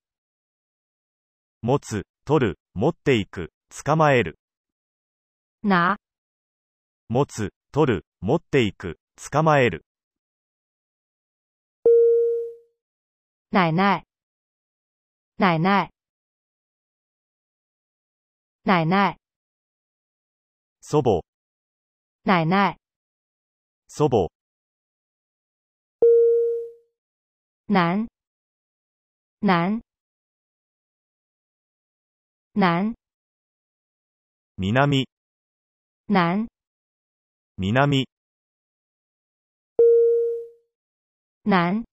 [1.62, 3.52] 持つ、取る、持っていく、
[3.86, 4.40] 捕まえる。
[5.64, 5.98] 拿，
[7.10, 8.98] 持つ、取る、持っていく、
[9.32, 9.86] 捕まえる。
[13.54, 14.06] 奶奶，
[15.36, 15.92] 奶奶，
[18.64, 19.18] 奶奶，
[20.80, 21.22] 祖母、
[22.24, 22.78] 奶奶，
[23.88, 24.32] 祖母、
[27.66, 28.08] 南，
[29.40, 29.82] 南，
[32.54, 32.96] 南，
[34.56, 35.06] 南、
[36.08, 36.48] 南，
[37.58, 37.92] 南、
[41.44, 41.84] 南，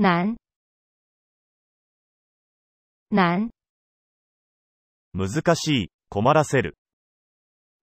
[0.00, 0.34] 南，
[3.10, 3.50] 南，
[5.12, 6.78] 難しい、困らせる。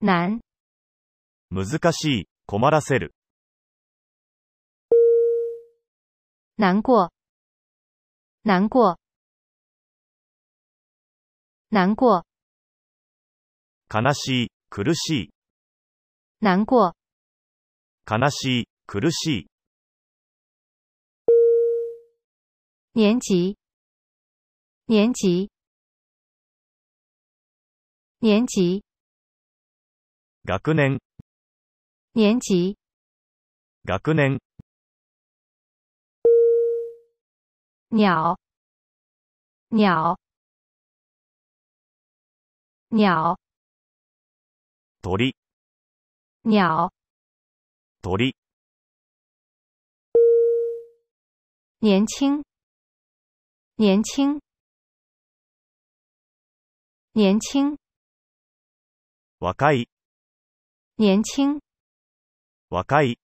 [0.01, 0.41] 南，
[1.51, 3.13] 難しい、困らせる。
[6.57, 7.11] 难过，
[8.43, 8.97] 难过，
[11.69, 12.23] 难过，
[13.93, 15.29] 悲しい、苦しい。
[16.41, 16.93] 难过，
[18.09, 19.47] 悲しい、苦しい。
[22.97, 23.55] 年级，
[24.85, 25.51] 年级，
[28.17, 28.83] 年级，
[30.43, 30.99] 学年、
[32.13, 32.75] 年级，
[33.85, 34.39] 学年、
[37.89, 38.35] 鸟，
[39.69, 40.17] 鸟，
[42.89, 43.37] 鸟，
[45.03, 45.35] 鳥、
[46.41, 46.91] 鸟，
[48.01, 48.33] 鳥、
[51.79, 52.43] 年轻，
[53.76, 54.40] 年轻，
[57.12, 57.76] 年轻，
[59.38, 59.88] 若い、
[60.96, 61.60] 年轻，
[62.68, 63.18] 若い。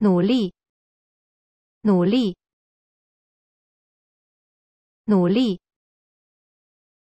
[0.00, 0.54] 努力，
[1.82, 2.36] 努力，
[5.06, 5.60] 努力，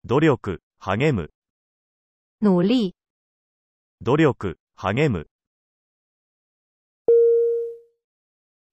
[0.02, 0.28] 努力、
[0.80, 1.32] 励む、
[2.40, 2.96] 努力，
[4.00, 4.24] 努力、
[4.74, 5.28] 励む。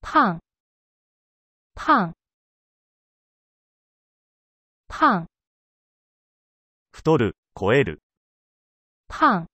[0.02, 0.42] 胖，
[1.75, 2.15] 胖，
[4.89, 5.27] 胖，
[6.93, 8.01] 太る、超える、
[9.09, 9.47] 胖，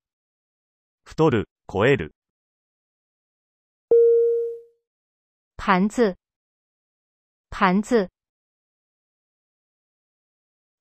[1.05, 2.15] 太る、超える。
[5.57, 6.15] 盘子，
[7.51, 8.09] 盘子，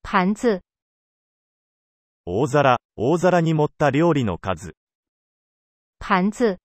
[0.04, 0.62] 盘子，
[2.26, 4.76] 大皿、大皿に盛った料理の数。
[6.00, 6.58] 盘子，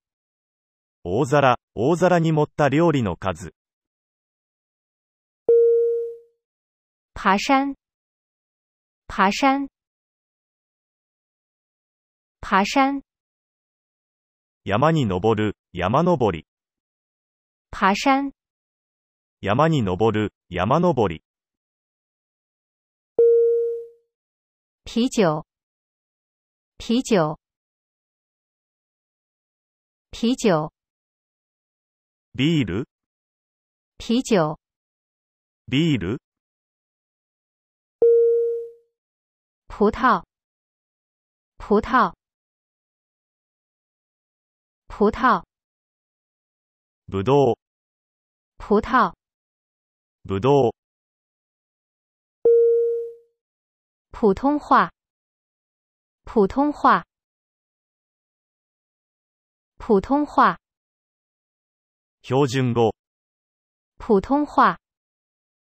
[1.05, 3.55] 大皿、大皿に盛った料理の数。
[7.25, 7.75] 爬山，
[9.09, 9.67] 爬山，
[12.43, 13.01] 爬山，
[14.67, 16.47] 山に登る、山登り。
[17.71, 18.33] 爬山，
[19.41, 21.25] 山に登る、山登り。
[24.85, 25.47] 啤酒，
[26.77, 27.39] 啤酒，
[30.11, 30.71] 啤酒，
[32.35, 32.85] ビール、
[33.97, 34.59] 啤酒，
[35.69, 36.19] ビール、
[39.74, 40.24] 葡萄，
[41.58, 42.14] 葡萄，
[44.88, 45.44] 葡萄，
[47.08, 47.56] ぶどう、
[48.58, 49.14] 葡萄，
[50.24, 50.72] ぶどう、
[54.12, 54.92] 普通话，
[56.26, 57.06] 普通话，
[59.78, 60.58] 普通话，
[62.22, 62.94] 標準語、
[63.98, 64.78] 普通话，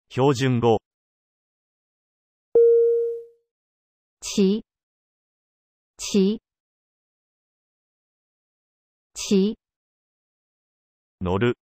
[0.10, 0.80] 標準語、
[4.35, 4.65] 骑，
[5.97, 6.41] 骑，
[9.15, 9.57] 骑，
[11.21, 11.57] 乗る、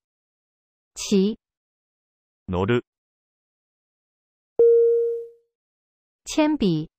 [0.95, 1.39] 骑，
[2.47, 2.85] 乗る、
[6.27, 6.91] 铅笔，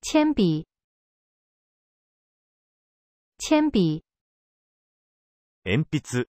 [0.00, 0.66] 铅笔，
[3.36, 4.02] 铅笔，
[5.62, 6.26] 鉛筆、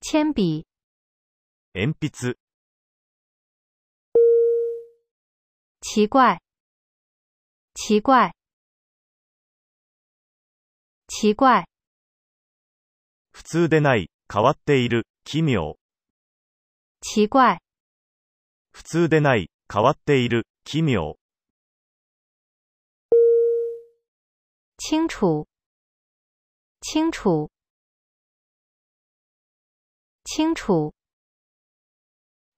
[0.00, 0.66] 铅笔，
[1.74, 2.36] 鉛筆、
[5.80, 6.43] 奇怪，
[7.76, 8.32] 奇怪，
[11.08, 11.66] 奇怪，
[13.32, 15.76] 普通でない、変わっている、奇妙。
[17.00, 17.58] 奇怪，
[18.72, 21.16] 普通でない、変わっている、奇妙。
[24.78, 25.46] 清楚，
[26.80, 27.50] 清楚，
[30.24, 30.94] 清楚，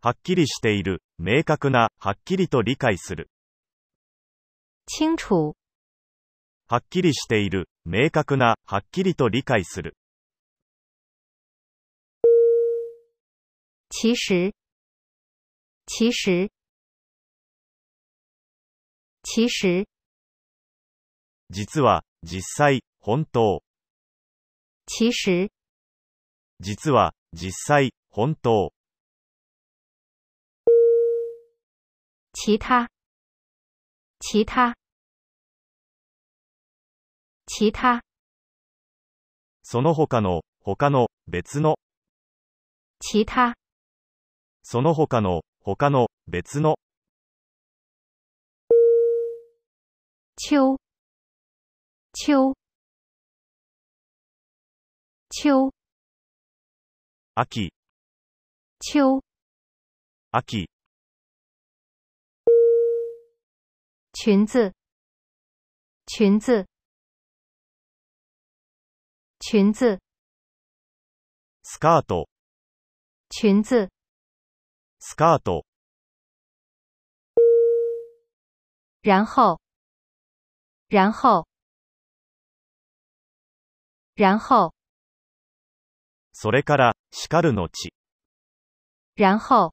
[0.03, 3.31] はっきりしている、明確な、はっきりと理解する。
[4.89, 5.57] 清楚，
[6.69, 9.97] はっきりしている、明確な、はっきりと理解する。
[13.91, 14.53] 其实，
[15.87, 16.51] 其实，
[19.25, 19.87] 其实，
[21.51, 23.63] 実は、実際、本当。
[24.87, 25.51] 其实，
[26.61, 28.73] 実は、実際、本当。
[32.33, 32.89] 其他，
[34.19, 34.75] 其他，
[37.47, 38.03] 其他，
[39.63, 41.77] その他の、他の、別の、
[42.99, 43.55] 其他，
[44.63, 46.77] その他の、他の、別の、
[50.37, 50.79] 秋，
[52.13, 52.55] 秋，
[55.29, 55.71] 秋，
[57.35, 57.71] 秋、
[58.81, 59.21] 秋，
[60.33, 60.69] 秋、
[64.19, 64.73] 裙子，
[66.07, 66.67] 裙子，
[69.39, 69.99] 裙子，
[71.63, 72.27] スカート、
[73.29, 73.91] 裙子，
[74.99, 75.67] スカート、
[79.03, 79.59] 然后，
[80.89, 81.45] 然后，
[84.17, 84.73] 然后，
[86.33, 87.93] それから、叱るのち。
[89.19, 89.73] 然后，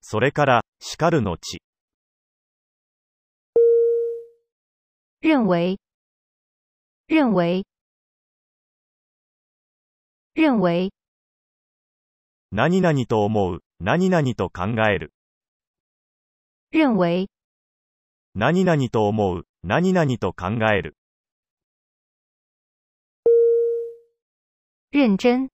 [0.00, 1.57] それから、叱るのち。
[5.20, 5.78] 认为，
[7.08, 7.64] 认为，
[10.34, 10.90] 认为，
[12.52, 15.12] 何々と思う、何々と考える。
[16.70, 17.28] 认为，
[18.34, 20.96] 何々と思う、何々と考える。
[24.92, 25.48] 认真，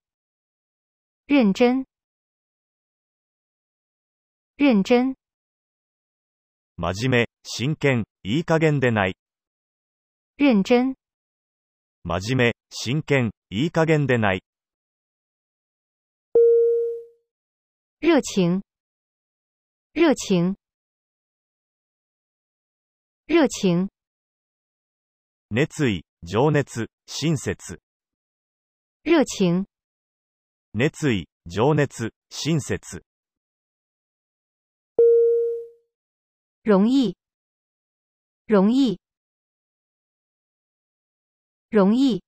[1.27, 1.87] 认真，
[4.59, 5.15] 认真，
[6.77, 9.17] 真面目、真剣、いい加減でない。
[10.37, 10.97] 认真，
[12.03, 14.43] 真面目、真剣、いい加減でない。
[18.01, 18.62] 热情，
[19.93, 20.57] 热情，
[23.26, 23.89] 热情，
[25.51, 27.78] 熱意、情熱、親切。
[29.05, 29.66] 热情，
[30.72, 33.05] 熱意、情熱、親切。
[36.64, 37.16] 容易，
[38.47, 38.99] 容易，
[41.75, 42.22] 容易，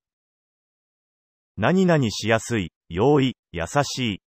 [1.55, 4.21] 何々しやすい、容易、優しい。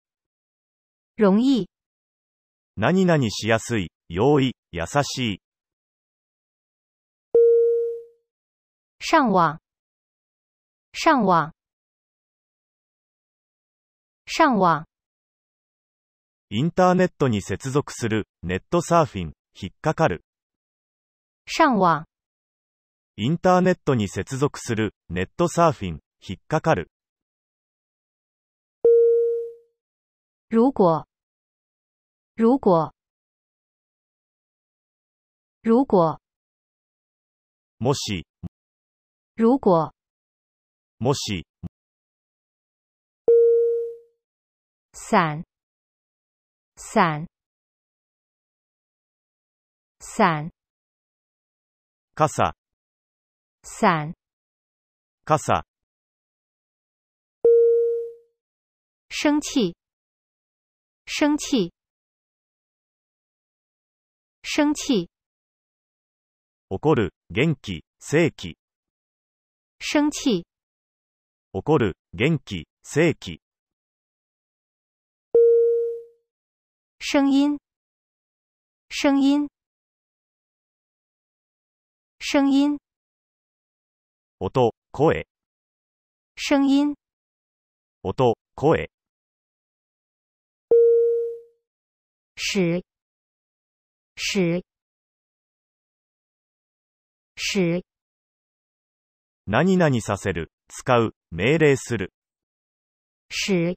[1.19, 1.69] 容易，
[2.79, 5.43] 何々しやすい、容易、優しい。
[8.99, 9.59] 上网，
[10.95, 11.53] 上网，
[14.25, 14.87] 上网，
[16.49, 20.25] インターネットに接続する、ネットサーフィン、引っかかる。
[21.45, 22.07] 上网，
[23.23, 26.91] インターネットに接続する、ネットサーフィン、引っかかる。
[30.49, 31.05] 如果，
[32.39, 32.95] 如果，
[35.63, 36.19] 如果，
[37.79, 38.25] もし、
[39.37, 39.93] 如果，
[40.99, 41.45] もし、
[44.95, 45.45] 伞，
[46.75, 47.27] 伞，
[50.01, 50.51] 伞，
[52.15, 52.55] 傘、
[53.63, 54.15] 伞，
[55.27, 55.65] 傘、
[59.11, 59.75] 生气，
[61.07, 61.73] 生气，
[64.43, 65.09] 生气，
[66.69, 68.57] 怒る、元気、正気。
[69.79, 70.47] 生气，
[71.53, 73.41] 怒る、元気、正気。
[76.99, 77.59] 声音，
[78.89, 79.49] 声音，
[82.19, 82.79] 声音，
[84.43, 85.27] 音、声、
[86.35, 86.95] 声音，
[88.03, 88.89] 音、声、
[92.37, 92.83] 使，
[94.17, 94.63] 使，
[97.37, 97.83] 使，
[99.47, 102.15] 何々させる、使う、命令する。
[103.29, 103.77] 使，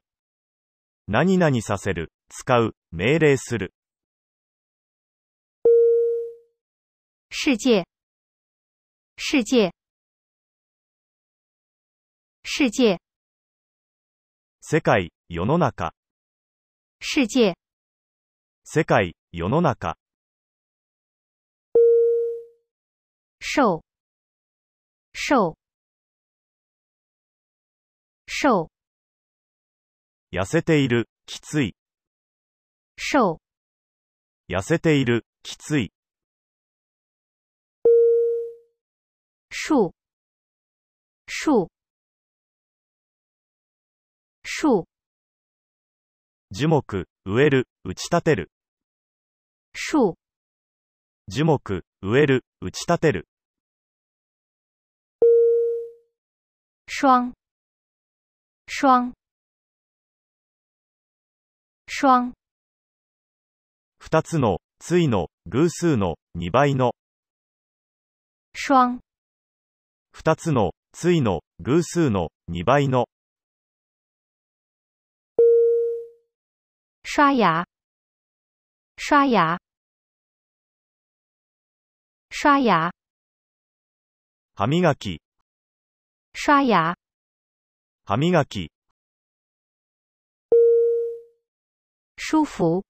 [1.06, 3.74] 何々させる、使う、命令する。
[7.28, 7.84] 世界，
[9.18, 9.73] 世界，
[12.46, 12.98] 世界，
[14.60, 15.94] 世界、世の中、
[17.00, 17.54] 世界，
[18.64, 19.96] 世界、世の中、
[23.40, 23.82] 瘦，
[25.14, 25.56] 瘦，
[28.26, 28.68] 瘦，
[30.30, 31.74] 痩せている、きつい、
[32.98, 33.40] 瘦，
[34.50, 35.94] 痩せている、きつい、
[39.48, 39.94] 树，
[41.26, 41.70] 树，
[44.46, 44.86] 树，
[46.50, 48.50] 樹木、植える、打ち立てる、
[49.72, 50.16] 树，
[51.28, 53.26] 樹木、植える、打ち立てる、
[56.86, 57.32] 双，
[58.68, 59.12] 双，
[61.88, 62.32] 双，
[63.98, 66.92] 二つの、対の、偶数の、2倍の、
[68.52, 69.00] 双，
[70.12, 73.06] 二つの、対の、偶数の、2倍の、
[77.06, 77.66] 刷牙，
[78.96, 79.58] 刷牙，
[82.30, 82.90] 刷牙，
[84.56, 85.20] 歯磨き、
[86.32, 86.96] 刷牙，
[88.06, 88.72] 歯磨き、
[92.16, 92.84] 舒服，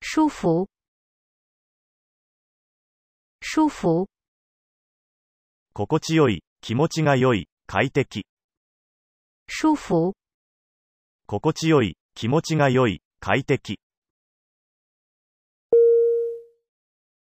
[0.00, 0.66] 舒服，
[3.42, 4.08] 舒服，
[5.74, 8.24] 心地よい、気持ちが良い、快適。
[9.46, 10.14] 舒服，
[11.26, 13.78] 心地よい、気持ちが良い、快適。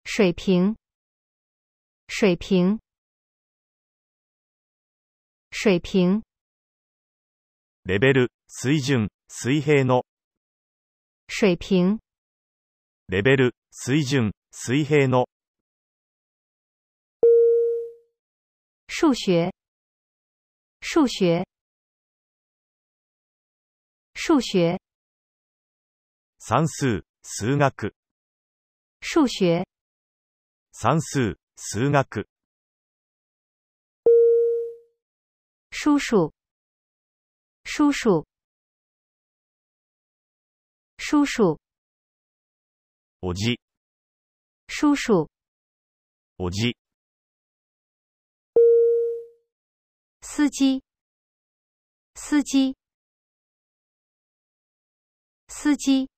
[0.05, 0.75] 水平，
[2.07, 2.77] 水平，
[5.49, 6.21] 水平，
[7.85, 10.03] レベル、水準、水平の、
[11.29, 11.97] 水平，
[13.07, 15.25] レベル、水準、水平の、
[18.87, 19.49] 数学，
[20.79, 21.43] 数学，
[24.14, 24.78] 数学，
[26.38, 27.94] 算数、数学、
[29.00, 29.64] 数学，
[30.72, 32.26] 算数、数学、
[35.70, 36.32] 叔叔，
[37.64, 38.26] 叔叔，
[40.98, 41.58] 叔叔，
[43.20, 43.58] おじ、
[44.68, 45.28] 叔叔，
[46.36, 46.76] おじ、
[50.20, 50.82] 司机，
[52.14, 52.76] 司机，
[55.57, 56.09] 司机，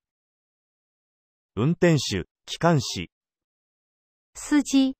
[1.54, 3.08] 運転手、機関士、
[4.34, 4.96] 司机，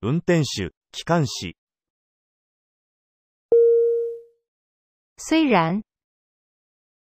[0.00, 1.56] 運転手、機関士、
[5.18, 5.82] 虽然，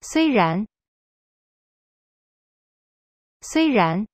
[0.02, 0.66] 虽然，
[3.40, 4.06] 虽然，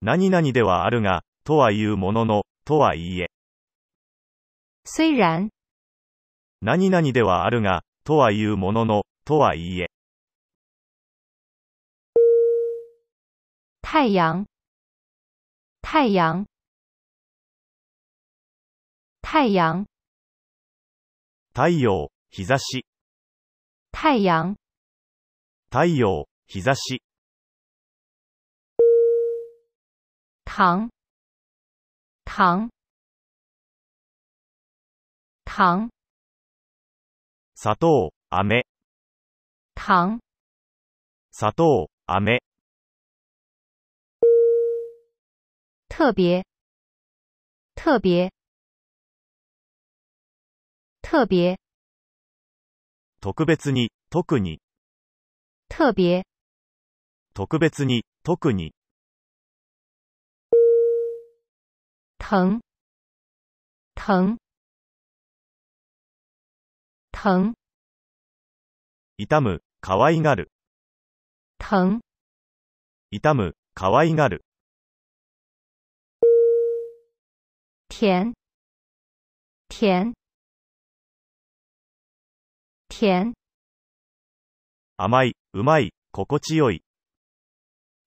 [0.00, 3.30] 何々ではあるが、とはいうものの、とはいいえ。
[4.86, 5.50] 虽然，
[6.62, 9.87] 何々ではあるが、とはいうものの、とはいいえ。
[13.90, 14.44] 太阳，
[15.80, 16.44] 太阳，
[19.22, 19.86] 太阳，
[21.54, 22.84] 太陽、日差し、
[23.90, 24.56] 太陽、
[25.70, 27.02] 太陽、日差し、
[30.44, 30.90] 糖、
[32.26, 32.68] 糖、
[35.46, 35.88] 糖、
[37.54, 38.66] 砂糖、飴、
[39.74, 40.20] 糖、
[41.30, 42.38] 砂糖、飴、
[45.98, 46.44] 特别、
[47.74, 48.30] 特别、
[51.02, 51.58] 特別、
[53.20, 54.60] 特別に、特に、
[55.68, 56.22] 特別、
[57.34, 58.72] 特別に、特に、
[62.20, 62.60] 疼、
[63.96, 64.36] 疼、
[67.10, 67.54] 疼、
[69.16, 70.52] 痛む、可愛がる、
[71.58, 71.98] 疼、
[73.10, 74.44] 痛む、可愛がる、
[78.00, 78.32] 甜、
[79.68, 80.14] 甜、
[82.88, 83.34] 甜、
[84.96, 86.84] 甘い、うまい、心地よい。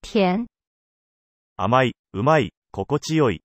[0.01, 0.47] 甜、
[1.57, 3.43] 甘い、うまい、心地よい。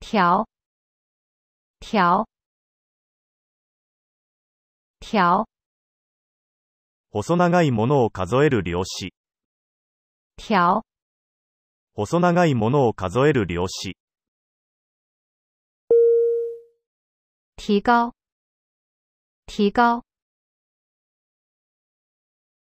[0.00, 0.44] 条、
[1.80, 2.24] 条、
[5.00, 5.44] 条、
[7.10, 9.12] 細長いものを数える量子。
[10.36, 10.82] 条、
[11.98, 13.96] 細長いものを数える量子。
[17.58, 18.12] 提高、
[19.48, 20.02] 提高、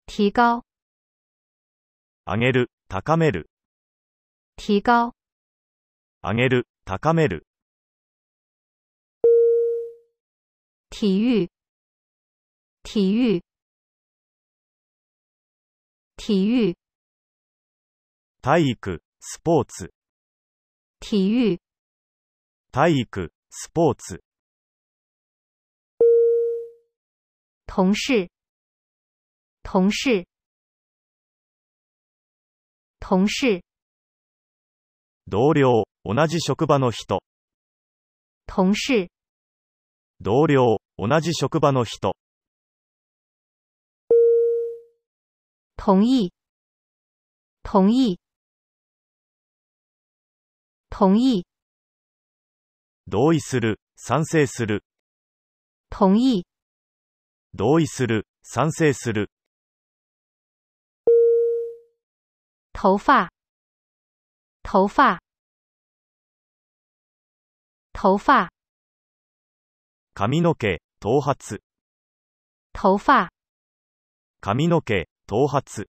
[0.08, 0.62] 提高、
[2.24, 3.50] 上げる、高める。
[4.60, 5.12] 提高、
[6.22, 7.48] 上げる、高める。
[10.90, 11.50] 体育、
[12.84, 13.42] 体育、
[16.16, 16.78] 体育、
[18.40, 19.92] 体育、スポーツ。
[21.00, 21.60] 体育、
[22.70, 24.22] 体育、スポーツ。
[27.66, 28.30] 同事，
[29.64, 30.28] 同事，
[33.00, 33.64] 同事，
[35.28, 37.20] 同僚、同じ職場の人。
[38.46, 39.10] 同事，
[40.20, 42.16] 同僚、同じ職場の人。
[45.76, 46.30] 同意，
[47.64, 48.20] 同意，
[50.88, 51.44] 同意，
[53.08, 54.84] 同意する、賛成する。
[55.90, 56.44] 同意，
[57.54, 59.30] 同意する、賛成する。
[62.72, 63.30] 头发，
[64.62, 65.20] 头发，
[67.92, 68.50] 头发，
[70.14, 71.60] 髪の毛、頭髪。
[72.72, 73.30] 头发，
[74.40, 75.86] 髪の毛、頭髪。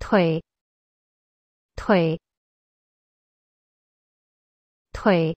[0.00, 0.42] 腿，
[1.78, 2.18] 腿，
[4.92, 5.36] 腿，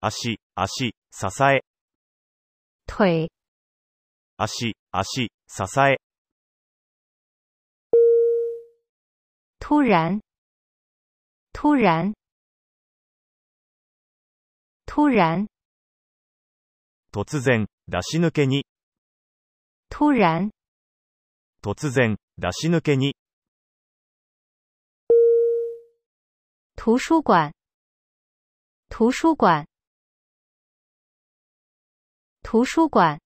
[0.00, 1.62] 足、足、支え。
[2.88, 3.30] 腿，
[4.36, 6.00] 足、足、支え。
[9.60, 10.20] 突然，
[11.52, 12.12] 突然，
[14.84, 15.46] 突然，
[17.12, 18.66] 突然、出し抜けに。
[19.88, 20.50] 突然，
[21.62, 23.14] 突然、出し抜けに。
[26.84, 27.54] 图书馆，
[28.88, 29.68] 图书馆，
[32.42, 33.20] 图书馆，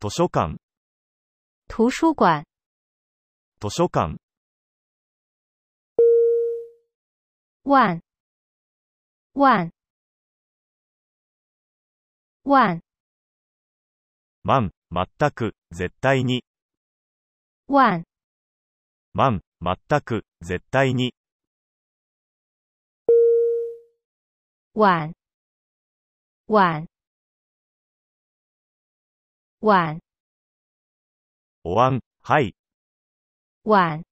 [0.00, 0.58] 図書館、
[1.68, 2.44] 图书馆，
[3.60, 4.18] 図書館。
[7.62, 8.00] 万，
[9.34, 9.70] 万，
[12.42, 12.82] 万，
[14.42, 16.42] 万、全く、絶対に。
[17.68, 18.02] 万，
[19.12, 21.14] 万、全く、絶対に。
[24.74, 25.14] 晚，
[26.48, 26.88] 晚，
[29.60, 30.00] 晚，
[31.62, 32.56] お椀、はい。
[33.64, 34.02] 晚，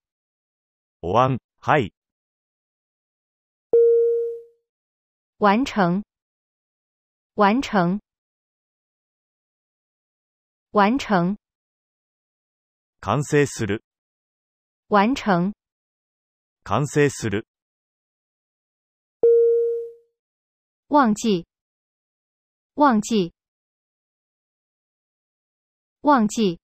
[1.00, 1.92] お椀、はい。
[5.40, 6.04] 完成，
[7.34, 7.98] 完成，
[10.70, 11.36] 完成，
[13.00, 13.82] 完成する、
[14.88, 15.52] 完成，
[16.62, 17.48] 完成する。
[20.92, 21.46] 忘记，
[22.76, 23.32] 忘记，
[26.02, 26.58] 忘记，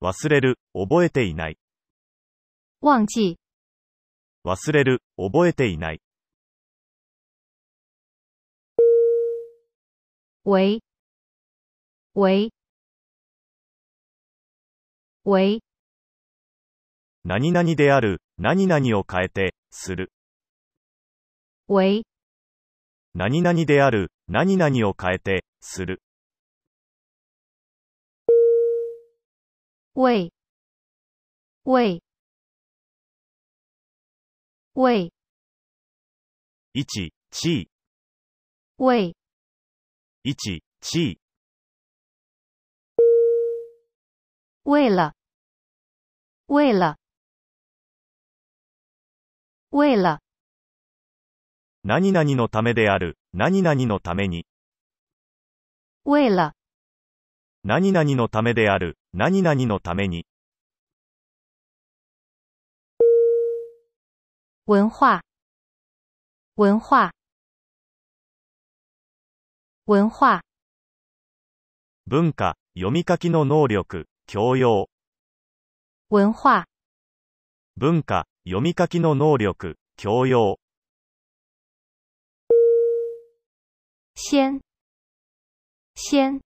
[0.00, 1.58] 忘れる、覚えていない。
[2.82, 3.36] 忘记，
[4.44, 6.00] 忘れる、覚えていない。
[10.42, 10.80] 喂，
[12.16, 12.50] 喂，
[15.24, 15.60] 喂，
[17.22, 20.10] 何々である、何々を変えて、する。
[21.68, 22.02] 喂，
[23.16, 26.02] 何々である、何々を変えて、する。
[29.94, 30.32] 喂，
[31.62, 32.02] 喂，
[34.74, 35.12] 喂
[36.74, 37.70] ，1、地位、
[38.78, 39.14] 喂
[40.24, 41.20] ，1、地位。
[44.64, 45.14] 为了，
[46.48, 46.96] 为了，
[49.70, 50.23] 为了，
[51.86, 54.46] 何々のためである、何々のために。
[56.06, 56.52] 为了，
[57.62, 60.26] 何々のためである、何々のために。
[64.66, 65.20] 文化，
[66.56, 67.12] 文化，
[69.86, 70.40] 文化，
[72.06, 74.88] 文化、読み書きの能力、教養。
[76.08, 76.64] 文化，
[77.76, 80.58] 文化、読み書きの能力、教養。
[84.16, 84.60] 先，
[85.96, 86.40] 先，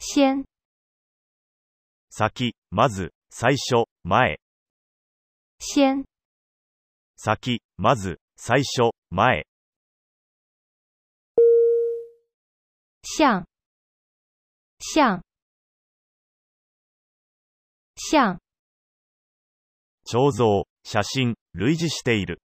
[0.00, 0.44] 先，
[2.10, 4.38] 先、まず、最初、前。
[5.60, 6.04] 先，
[7.16, 9.46] 先、まず、最初、前。
[13.02, 13.46] 像，
[14.78, 15.22] 像，
[17.96, 18.38] 像，
[20.04, 22.40] 彫像、写真、類似している。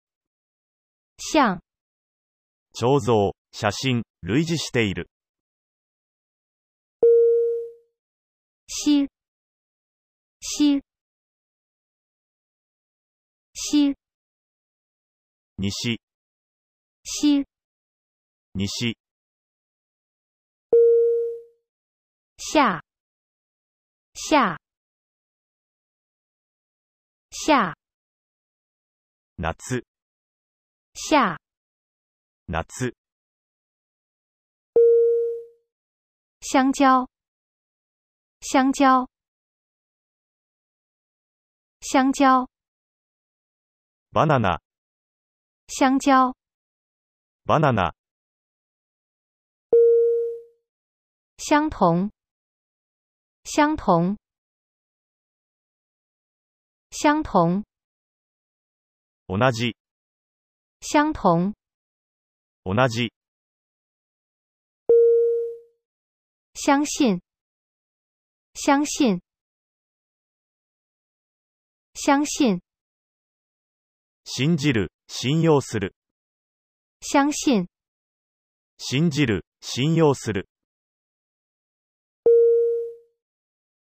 [1.17, 1.59] 像，
[2.73, 5.09] 彫像、写真、類似している。
[8.67, 9.07] 吸，
[10.41, 10.81] 吸，
[13.53, 13.95] 吸，
[15.59, 15.99] 西、
[17.03, 17.45] 吸，
[18.67, 18.97] 西、
[22.37, 22.81] 下，
[24.13, 24.57] 下，
[27.29, 27.75] 下，
[29.37, 29.83] 夏、
[30.93, 31.37] 下，
[32.47, 32.93] 夏、
[36.41, 37.07] 香蕉，
[38.41, 39.07] 香蕉，
[41.79, 42.47] 香蕉，
[44.11, 44.59] バナナ、
[45.67, 46.35] 香蕉，
[47.45, 47.93] バナナ、
[51.37, 52.11] 相同，
[53.45, 54.17] 相同，
[56.91, 57.63] 相同，
[59.27, 59.75] 同じ、
[60.81, 61.55] 相同，
[62.65, 63.11] 同じ、
[66.55, 67.19] 相信，
[68.55, 69.19] 相信，
[71.93, 72.61] 相信，
[74.23, 75.93] 信じる、信用する。
[77.01, 77.67] 相信，
[78.77, 80.47] 信じる、信用する。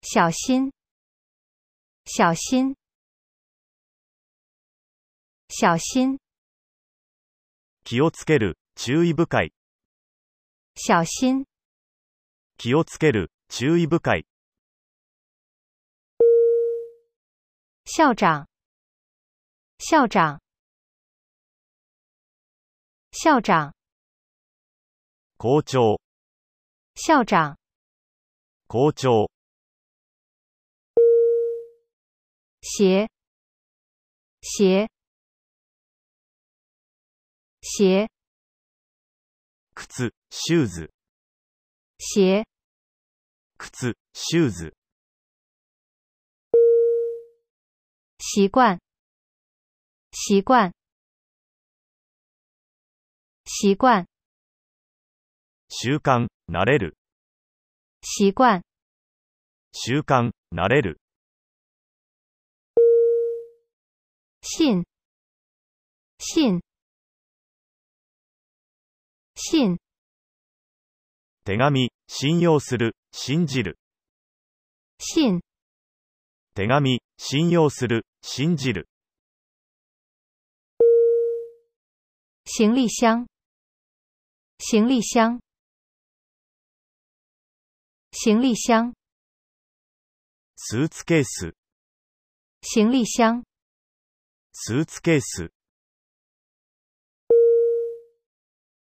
[0.02, 0.72] 小心，
[2.06, 2.74] 小心，
[5.48, 6.18] 小心，
[7.84, 9.52] 気をつける、注意深い。
[10.76, 11.44] 小心，
[12.56, 14.26] 気をつける、注意深い。
[17.86, 18.46] 校长，
[19.78, 20.40] 校长，
[23.12, 23.72] 校长，
[25.36, 26.00] 校長、
[26.96, 27.56] 校长，
[28.66, 29.30] 校長、
[32.60, 33.08] 鞋，
[34.40, 34.88] 鞋，
[37.60, 38.08] 鞋，
[39.74, 40.90] 靴、シューズ、
[41.98, 42.44] 鞋，
[43.58, 44.76] 靴、シューズ。
[48.18, 48.78] 习惯，
[50.12, 50.72] 习惯，
[53.44, 54.06] 习惯，
[55.68, 56.96] 習慣、慣れる。
[58.00, 58.62] 习惯，
[59.72, 61.00] 習慣、慣れる。
[64.42, 64.84] 信，
[66.18, 66.60] 信，
[69.37, 69.78] 信，
[71.45, 73.78] 手紙、信用する、信じる。
[74.99, 75.41] 信，
[76.55, 78.89] 手紙、信用する、信じる。
[82.47, 83.26] 行李箱，
[84.59, 85.41] 行李箱，
[88.12, 88.95] 行李箱，
[90.57, 91.55] スーツケース、
[92.62, 93.43] 行李箱，
[94.53, 95.51] スーツケース。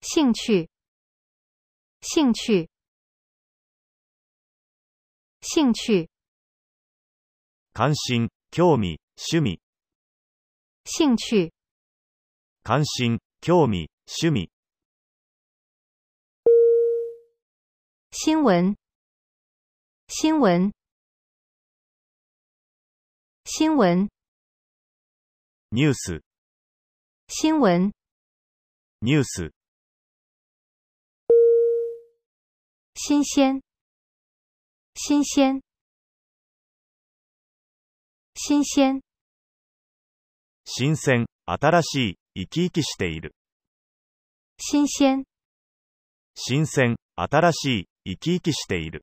[0.01, 0.69] 兴趣，
[2.01, 2.69] 兴趣，
[5.41, 6.07] 兴趣，
[7.73, 9.59] 関心、興味、趣味。
[10.85, 11.51] 兴趣，
[12.63, 14.49] 関心、興味、趣味。
[18.11, 18.75] 新闻，
[20.07, 20.71] 新闻，
[23.43, 24.07] 新闻，
[25.71, 26.21] ニュース、
[27.27, 27.91] 新闻，
[29.01, 29.51] ニュース。
[33.02, 33.62] 新鲜，
[34.94, 35.62] 新鲜，
[38.34, 39.00] 新鲜，
[40.66, 43.34] 新鮮、新しい、生き生きしている。
[44.58, 45.24] 新鲜，
[46.34, 49.02] 新鮮、新しい、生き生きしている。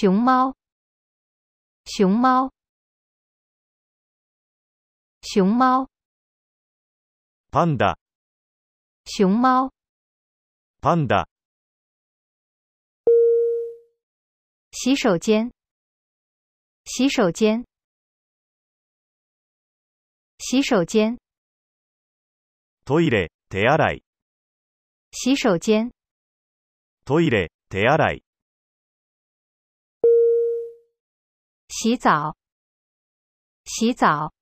[0.00, 0.56] 熊猫，
[1.84, 2.50] 熊猫，
[5.20, 5.90] 熊猫，
[7.50, 7.98] パンダ、
[9.04, 9.73] 熊猫，
[10.84, 11.30] パンダ、
[14.70, 15.50] 洗手间，
[16.84, 17.64] 洗手间，
[20.36, 21.16] 洗手间，
[22.84, 24.04] トイレ、手洗い、
[25.10, 25.90] 洗手间，
[27.06, 28.22] トイレ、手洗い。
[31.70, 32.34] 洗澡，
[33.64, 34.32] 洗澡，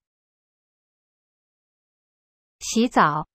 [2.58, 3.28] 洗澡、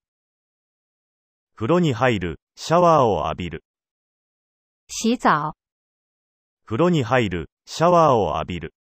[1.56, 3.64] 風呂に入る、シャワーを浴びる。
[4.88, 5.54] 洗澡、
[6.66, 8.74] 風呂に入る、シャワーを浴びる。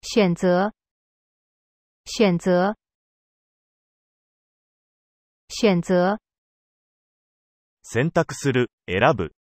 [0.00, 0.72] 选择、
[2.06, 2.74] 选择、
[5.48, 6.16] 选择、
[7.82, 9.34] 選択する、選ぶ。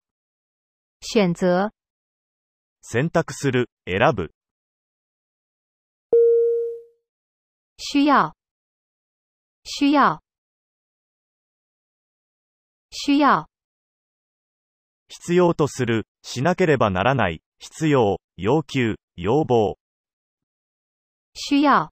[0.99, 1.71] 选择、
[2.81, 4.33] 選択する、選ぶ。
[7.77, 8.35] 需要、
[9.63, 10.22] 需要、
[12.95, 13.47] 需要、
[15.07, 19.79] 必要とする、しなければならない、必要、要求、要望。
[21.33, 21.89] 需要、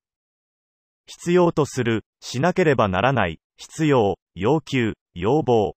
[1.08, 5.74] 必要とする、しなければならない、必要、要求、要望。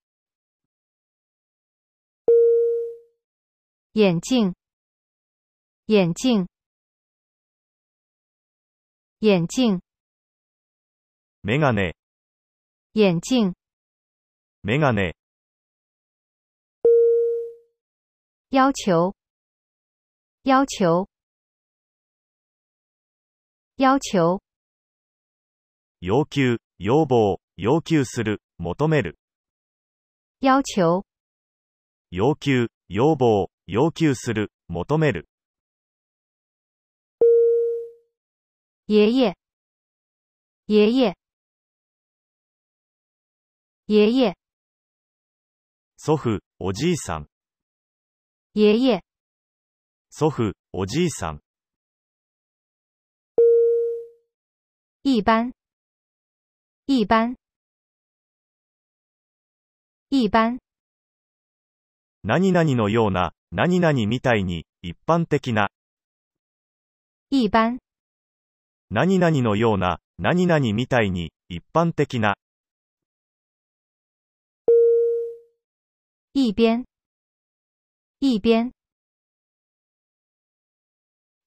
[3.95, 4.53] 眼镜、
[5.87, 6.45] 眼镜、
[9.21, 9.79] 眼镜、
[11.41, 11.95] メガネ、
[12.93, 13.55] 眼镜、
[14.67, 15.15] メガネ、
[18.49, 19.13] 要求、
[20.43, 21.07] 要求、
[23.77, 24.41] 要求、
[25.99, 29.19] 要求、要望、要求する、求める。
[30.39, 31.03] 要求、
[32.09, 35.29] 要求、要望、要求する、求める。
[38.87, 39.37] 爷爷、
[40.65, 41.15] 爷爷、
[43.85, 44.35] 爷爷、
[46.05, 47.27] 祖父、おじいさん。
[48.53, 49.01] 爷爷、
[50.11, 51.41] 祖父、おじいさん。
[55.03, 55.49] 一般、
[56.85, 57.33] 一般、
[60.11, 60.59] 一般、
[62.23, 65.71] 何々のような、何々みたいに、一般的な。
[67.31, 67.79] 一般、
[68.91, 72.35] 何々のような、何々みたいに、一般的な。
[76.37, 76.83] 一边、
[78.19, 78.73] 一边、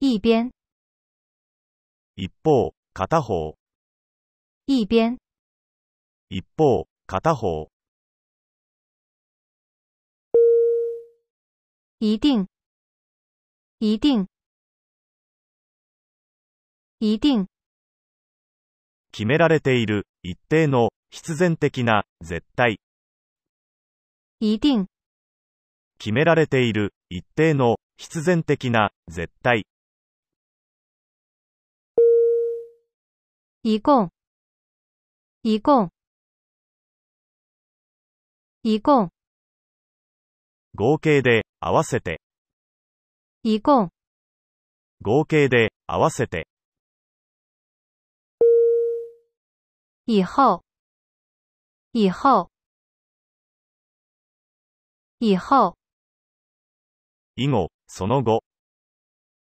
[0.01, 0.51] 一边、
[2.17, 3.59] 一方、片方。
[4.65, 5.19] 一边、
[6.31, 7.69] 一方、片方。
[11.99, 12.47] 一定、
[13.81, 14.27] 一定、
[17.01, 17.47] 一定、
[19.13, 22.81] 決められている、一定の、必然的な、絶対。
[24.41, 24.87] 一定、
[25.99, 29.67] 決められている、一定の、必然的な、絶対。
[33.65, 34.11] 一共、
[35.43, 35.91] 一共、
[38.63, 39.11] 一共、
[40.77, 42.21] 合計で、合わせて。
[43.43, 43.91] 一共、
[45.03, 46.47] 合計で、合わせて。
[50.07, 50.63] 以后、
[51.93, 52.53] 以后、
[55.21, 55.75] 以后、
[57.35, 58.45] 以後、その後。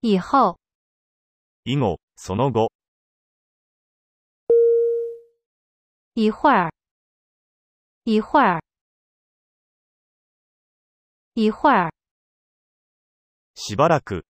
[0.02, 0.58] 以后、
[1.64, 2.72] 以後、その後。
[6.14, 6.72] 一会儿，
[8.04, 8.60] 一会儿，
[11.36, 11.92] 一会儿，
[13.54, 14.26] しばらく。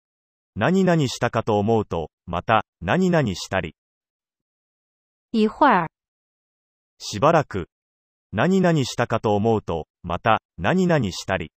[0.56, 3.76] 何々したかと思うと、また、何々したり。
[5.32, 5.88] 一会儿，
[6.98, 7.70] しばらく。
[8.32, 11.52] 何々したかと思うと、また、何々したり。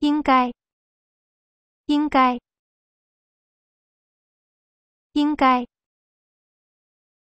[0.00, 0.52] 应该，
[1.86, 2.38] 应该，
[5.14, 5.66] 应该，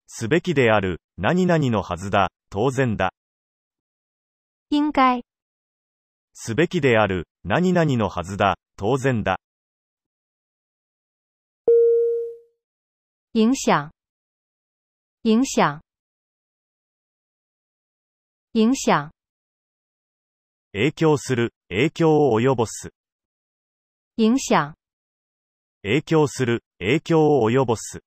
[0.06, 3.12] すべきである、何々のはずだ、当然だ。
[4.70, 5.22] 应该，
[6.34, 9.38] すべきである、何々のはずだ、当然だ。
[13.34, 13.90] 影响，
[15.24, 15.80] 影响，
[18.58, 19.12] 影响，
[20.72, 22.92] 影響する、影響を及ぼす。
[24.16, 24.74] 影响，
[25.84, 28.02] 影響する、影響を及ぼす。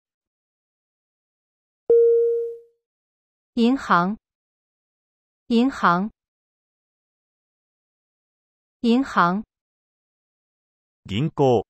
[3.54, 4.16] 银行，
[5.46, 6.10] 银行，
[8.82, 9.44] 银行，
[11.04, 11.64] 銀行、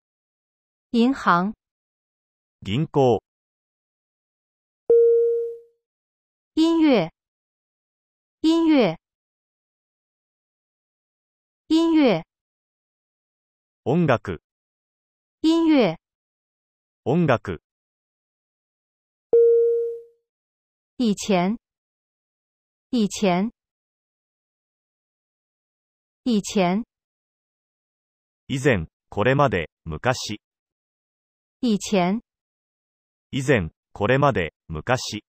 [0.92, 1.52] 银行，
[2.62, 3.20] 銀行、
[6.54, 7.12] 音乐，
[8.42, 8.98] 音乐，
[11.68, 12.24] 音乐，
[13.84, 14.40] 音楽、
[15.42, 15.98] 音乐，
[17.04, 17.60] 音楽、
[20.96, 21.58] 以前，
[22.88, 23.50] 以前，
[26.24, 26.84] 以前，
[28.46, 30.40] 以前、これまで、昔。
[31.60, 32.22] 以前、
[33.30, 35.22] 以前、これまで、昔。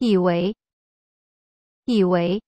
[0.00, 0.54] 以为、
[1.86, 2.40] 以为、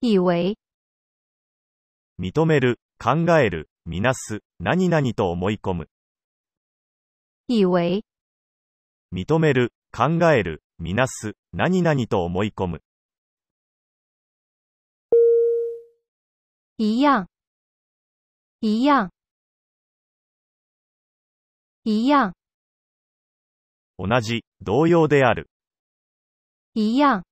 [0.00, 0.56] 以为、
[2.20, 5.88] 認める、考える、みなす、何々と思い込む。
[7.48, 8.04] 以为、
[9.12, 12.82] 認める、考える、みなす、何々と思い込む。
[16.78, 17.26] 一样、
[18.60, 19.10] 一样、
[21.82, 22.34] 一样、
[23.98, 25.48] 同じ、同様である。
[26.74, 27.22] 一样、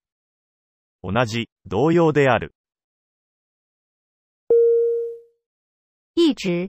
[1.02, 2.54] 同じ、同様である。
[6.14, 6.68] 一直、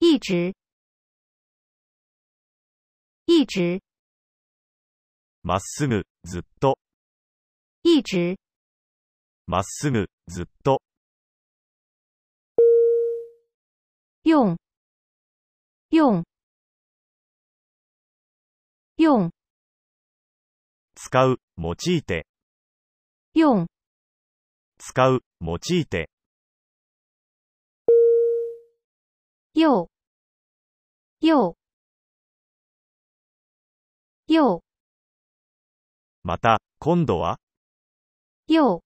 [0.00, 0.52] 一直、
[3.26, 3.80] 一直、
[5.42, 6.78] まっすぐ、ずっと、
[7.82, 8.36] 一直、
[9.46, 10.82] まっすぐ、ずっと。
[14.24, 14.58] 用、
[15.90, 16.22] 用、
[19.02, 19.32] 用、
[20.94, 22.28] 使う、用いて、
[23.34, 23.66] 用、
[24.78, 26.08] 使う、用いて。
[29.54, 29.88] 又、
[31.20, 31.56] 又、
[34.28, 34.62] 又、
[36.22, 37.40] また、今度は？
[38.46, 38.84] 又、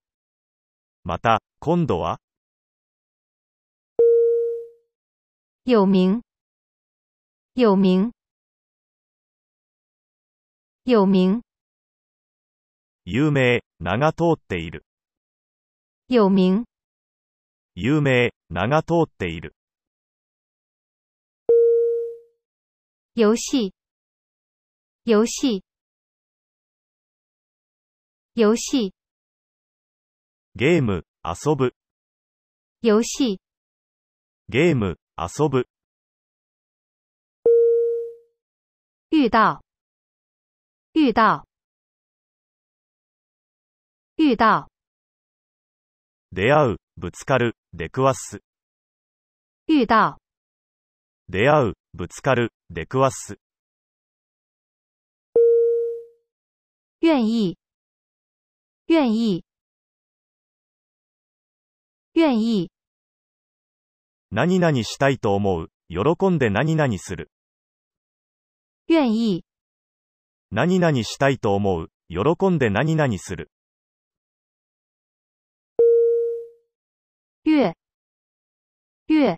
[1.05, 2.21] また、今度は？
[5.67, 6.23] 有名、
[7.55, 8.16] 有名、
[10.89, 11.43] 有名、
[13.05, 14.87] 有名、名が通っている。
[16.07, 16.64] 有名、
[17.74, 19.57] 有名、名が通っている。
[23.16, 23.74] 遊戏、
[25.05, 25.64] 遊戏、
[28.37, 28.95] 遊戏、
[30.55, 31.74] ゲーム、遊ぶ。
[32.82, 33.41] 遊戏、
[34.49, 35.66] ゲーム、遊ぶ。
[39.11, 39.66] 遇到、
[40.99, 41.44] 遇到、
[44.16, 44.70] 遇到、
[46.32, 48.40] 出会う、ぶつかる、出くわす。
[49.68, 50.16] 遇到、
[51.28, 53.38] 出会う、ぶつかる、出くわす。
[57.03, 57.59] 愿意、
[58.88, 59.44] 愿意、
[62.14, 62.70] 愿意、
[64.30, 65.68] 何々したいと思う。
[65.90, 67.30] 喜んで何々する。
[68.88, 69.44] 愿意、
[70.51, 71.88] 何々したいと思う。
[72.09, 73.51] 喜んで何々する。
[77.44, 77.74] 月、
[79.09, 79.36] 月、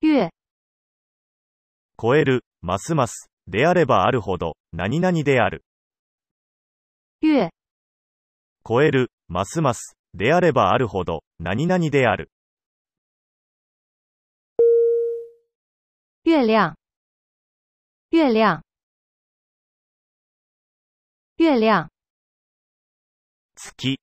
[0.00, 0.30] 月、
[1.98, 3.30] 超える、ますます。
[3.46, 5.64] であればあるほど、何々である。
[7.22, 7.50] 月、
[8.68, 9.96] 超える、ますます。
[10.12, 12.30] であればあるほど、何々である。
[16.24, 16.74] 月亮、
[18.10, 18.62] 月亮、
[21.36, 21.90] 月亮、
[23.56, 23.98] 月、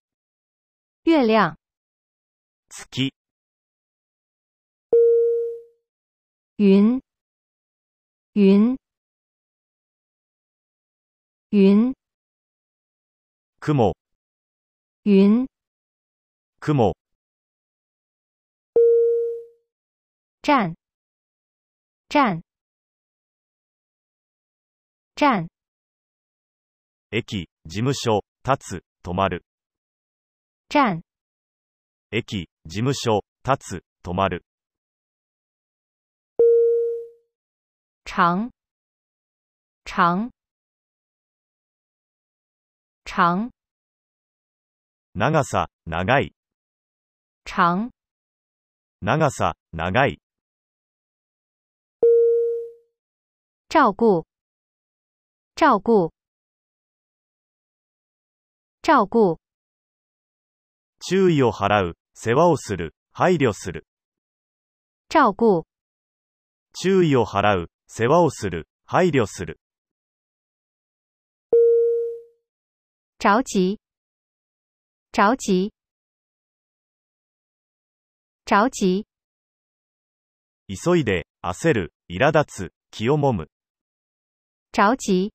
[1.03, 1.57] 月亮、
[2.69, 3.11] 月、
[6.57, 7.01] 云、
[8.33, 8.77] 云、
[11.49, 11.93] 云、
[13.61, 13.95] 雲、
[15.03, 15.47] 云、
[16.59, 16.93] 雲、
[20.41, 20.75] 站、
[22.09, 22.43] 站、
[25.23, 25.47] 站、
[27.09, 29.45] 駅、事務所、立つ、止まる。
[30.67, 31.01] 站、
[32.11, 34.43] 駅、事務所、立つ、止まる。
[38.03, 38.51] 长、
[39.85, 40.29] 长、
[43.05, 43.49] 长、
[45.15, 46.33] 長さ、長い。
[47.45, 47.91] 长、
[48.99, 50.19] 長さ、長い。
[53.69, 54.25] 照顾、
[55.55, 56.11] 照顾、
[58.81, 59.39] 照顾、
[60.99, 63.85] 注意を払う、世話をする、配慮する。
[65.09, 65.67] 照顾、
[66.73, 69.59] 注意を払う、世話をする、配慮する。
[73.19, 73.77] 着急、
[75.11, 75.69] 着急、
[78.45, 79.05] 着急、
[80.67, 83.49] 急いで、焦る、苛立つ、気をもむ。
[84.71, 85.29] 着急、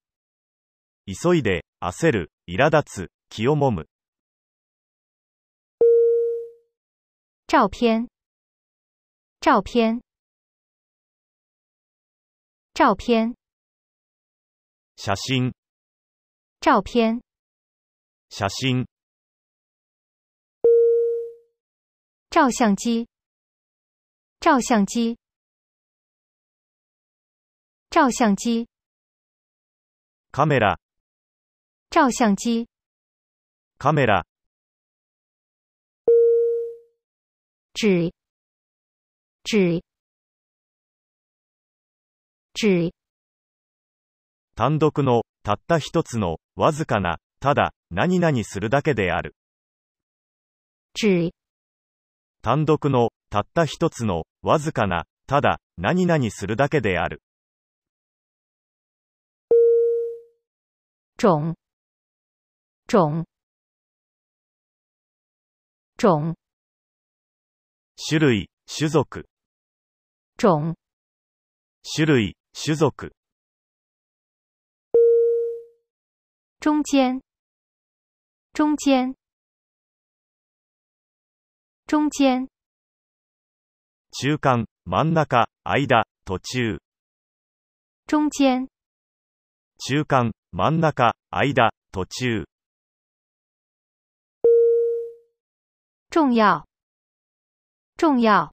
[1.11, 3.89] 急いで、焦る、苛立つ、気をもむ。
[7.47, 8.09] 照片、
[9.41, 10.03] 照片、
[12.75, 13.35] 照片、
[14.97, 15.53] 写真、
[16.61, 17.23] 照片、
[18.29, 18.85] 写真。
[22.31, 23.09] 照相机，
[24.41, 25.17] 照相机，
[27.89, 28.67] 照相机，
[30.31, 30.79] カメラ、
[31.91, 32.67] 照相机，
[33.79, 34.27] カメラ、
[37.73, 38.11] 纸，
[39.43, 39.81] 纸，
[42.55, 42.91] 纸，
[44.55, 49.35] 単独の、たった一つの、わずかな、ただ、何々するだけである。
[50.93, 51.31] 纸，
[52.43, 57.23] 単独の、たった一つの、わずかな、ただ、何々するだけである。
[61.17, 61.55] 种，
[62.89, 63.27] 种，
[65.99, 66.35] 种，
[67.97, 69.05] 種類、種族、
[70.39, 70.75] 种，
[71.83, 72.91] 種類、種族、
[76.61, 77.21] 中间，
[78.55, 79.15] 中间，
[81.87, 82.49] 中间，
[84.11, 85.27] 中間、真ん中、
[85.87, 86.81] 間、途中、
[88.07, 88.67] 中间，
[89.77, 92.47] 中間、真ん中、間、途中、
[96.11, 96.67] 重要，
[97.97, 98.53] 重要，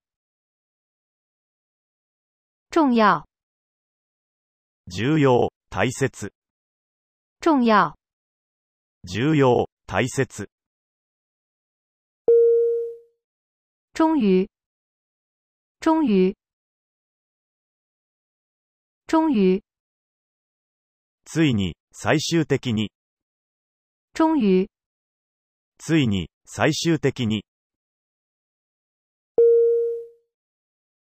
[2.70, 3.26] 重要，
[4.88, 6.10] 重要、大切、
[7.40, 7.96] 重要，
[9.04, 10.26] 重要、大切、
[13.94, 14.50] 终于，
[15.80, 16.36] 终于，
[19.08, 19.62] 终于，
[21.24, 22.92] ついに、最終的に、
[24.14, 24.68] 终于，
[25.78, 27.44] ついに、最終的に、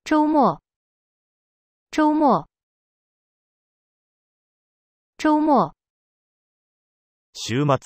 [0.03, 0.59] 周末，
[1.91, 2.47] 周末，
[5.17, 5.73] 周末，
[7.33, 7.77] 週末、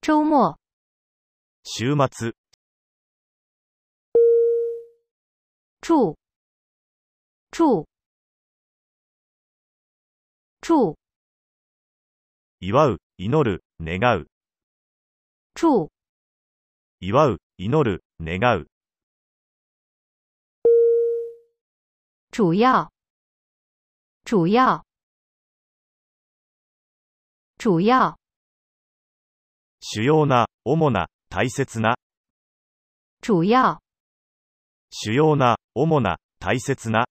[0.00, 0.58] 周末，
[1.64, 2.08] 週末、
[5.80, 6.16] 祝，
[7.50, 7.86] 祝，
[10.60, 10.96] 祝，
[12.60, 14.26] 祝う、祈る、願う、
[15.54, 15.90] 祝，
[17.04, 18.68] 祝う、祈る、願う、
[22.30, 22.92] 主要，
[24.24, 24.84] 主要，
[27.58, 28.16] 主要，
[29.80, 31.96] 主要な、主な、大切な、
[33.20, 33.80] 主要，
[34.90, 37.08] 主要な、主な、大切な、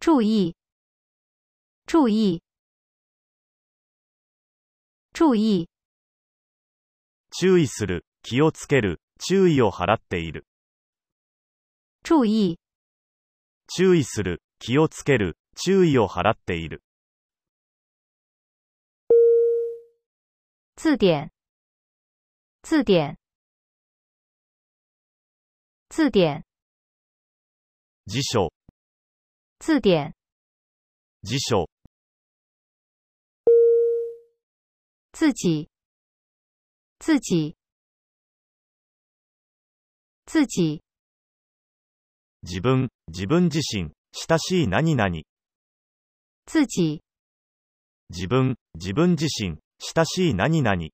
[0.00, 0.56] 注意，
[1.86, 2.42] 注意，
[5.12, 5.68] 注意，
[7.36, 10.46] 注意する、気をつける、注意を払っている。
[12.04, 12.60] 注意，
[13.66, 16.84] 注意する、気をつける、注意を払っている。
[20.76, 21.32] 字典，
[22.62, 23.16] 字典，
[25.88, 26.44] 字典，
[28.06, 28.52] 辞書、
[29.58, 30.12] 字典，
[31.24, 31.68] 辞書、
[35.12, 35.68] 自己，
[37.04, 37.54] 自己，
[40.24, 40.82] 自己，
[42.46, 45.22] 自分、自分自身、親しい何々。
[46.46, 47.02] 自己，
[48.08, 50.88] 自分、自分自身、親しい何々。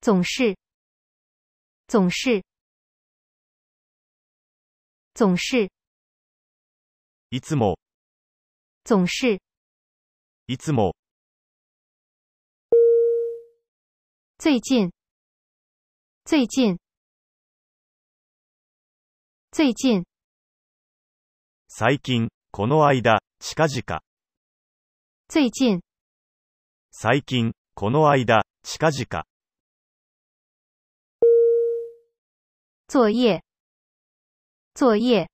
[0.00, 0.56] 总是，
[1.88, 2.42] 总是，
[5.12, 5.68] 总是，
[7.28, 7.76] いつも、
[8.82, 9.42] 总是，
[10.46, 10.94] いつも、
[14.38, 14.90] 最近，
[16.26, 16.76] 最近，
[19.50, 20.04] 最近，
[21.68, 24.02] 最近、この間、近々。
[25.28, 25.80] 最近，
[26.90, 29.24] 最近、この間、近々。
[32.88, 33.40] 作业，
[34.74, 35.28] 作业，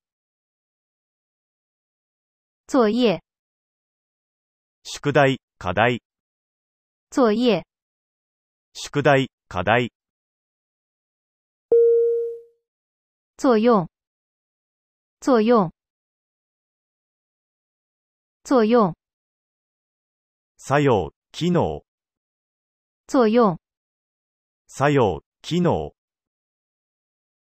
[2.68, 3.20] 作业，
[4.84, 6.00] 宿題、課題、
[7.10, 7.64] 作业，
[8.74, 9.92] 宿題、課題、
[13.36, 13.86] 作用，
[15.20, 15.70] 作用，
[18.42, 18.94] 作用，
[20.56, 21.84] 作用、機能、
[23.06, 23.58] 作用，
[24.66, 25.94] 作用、機能、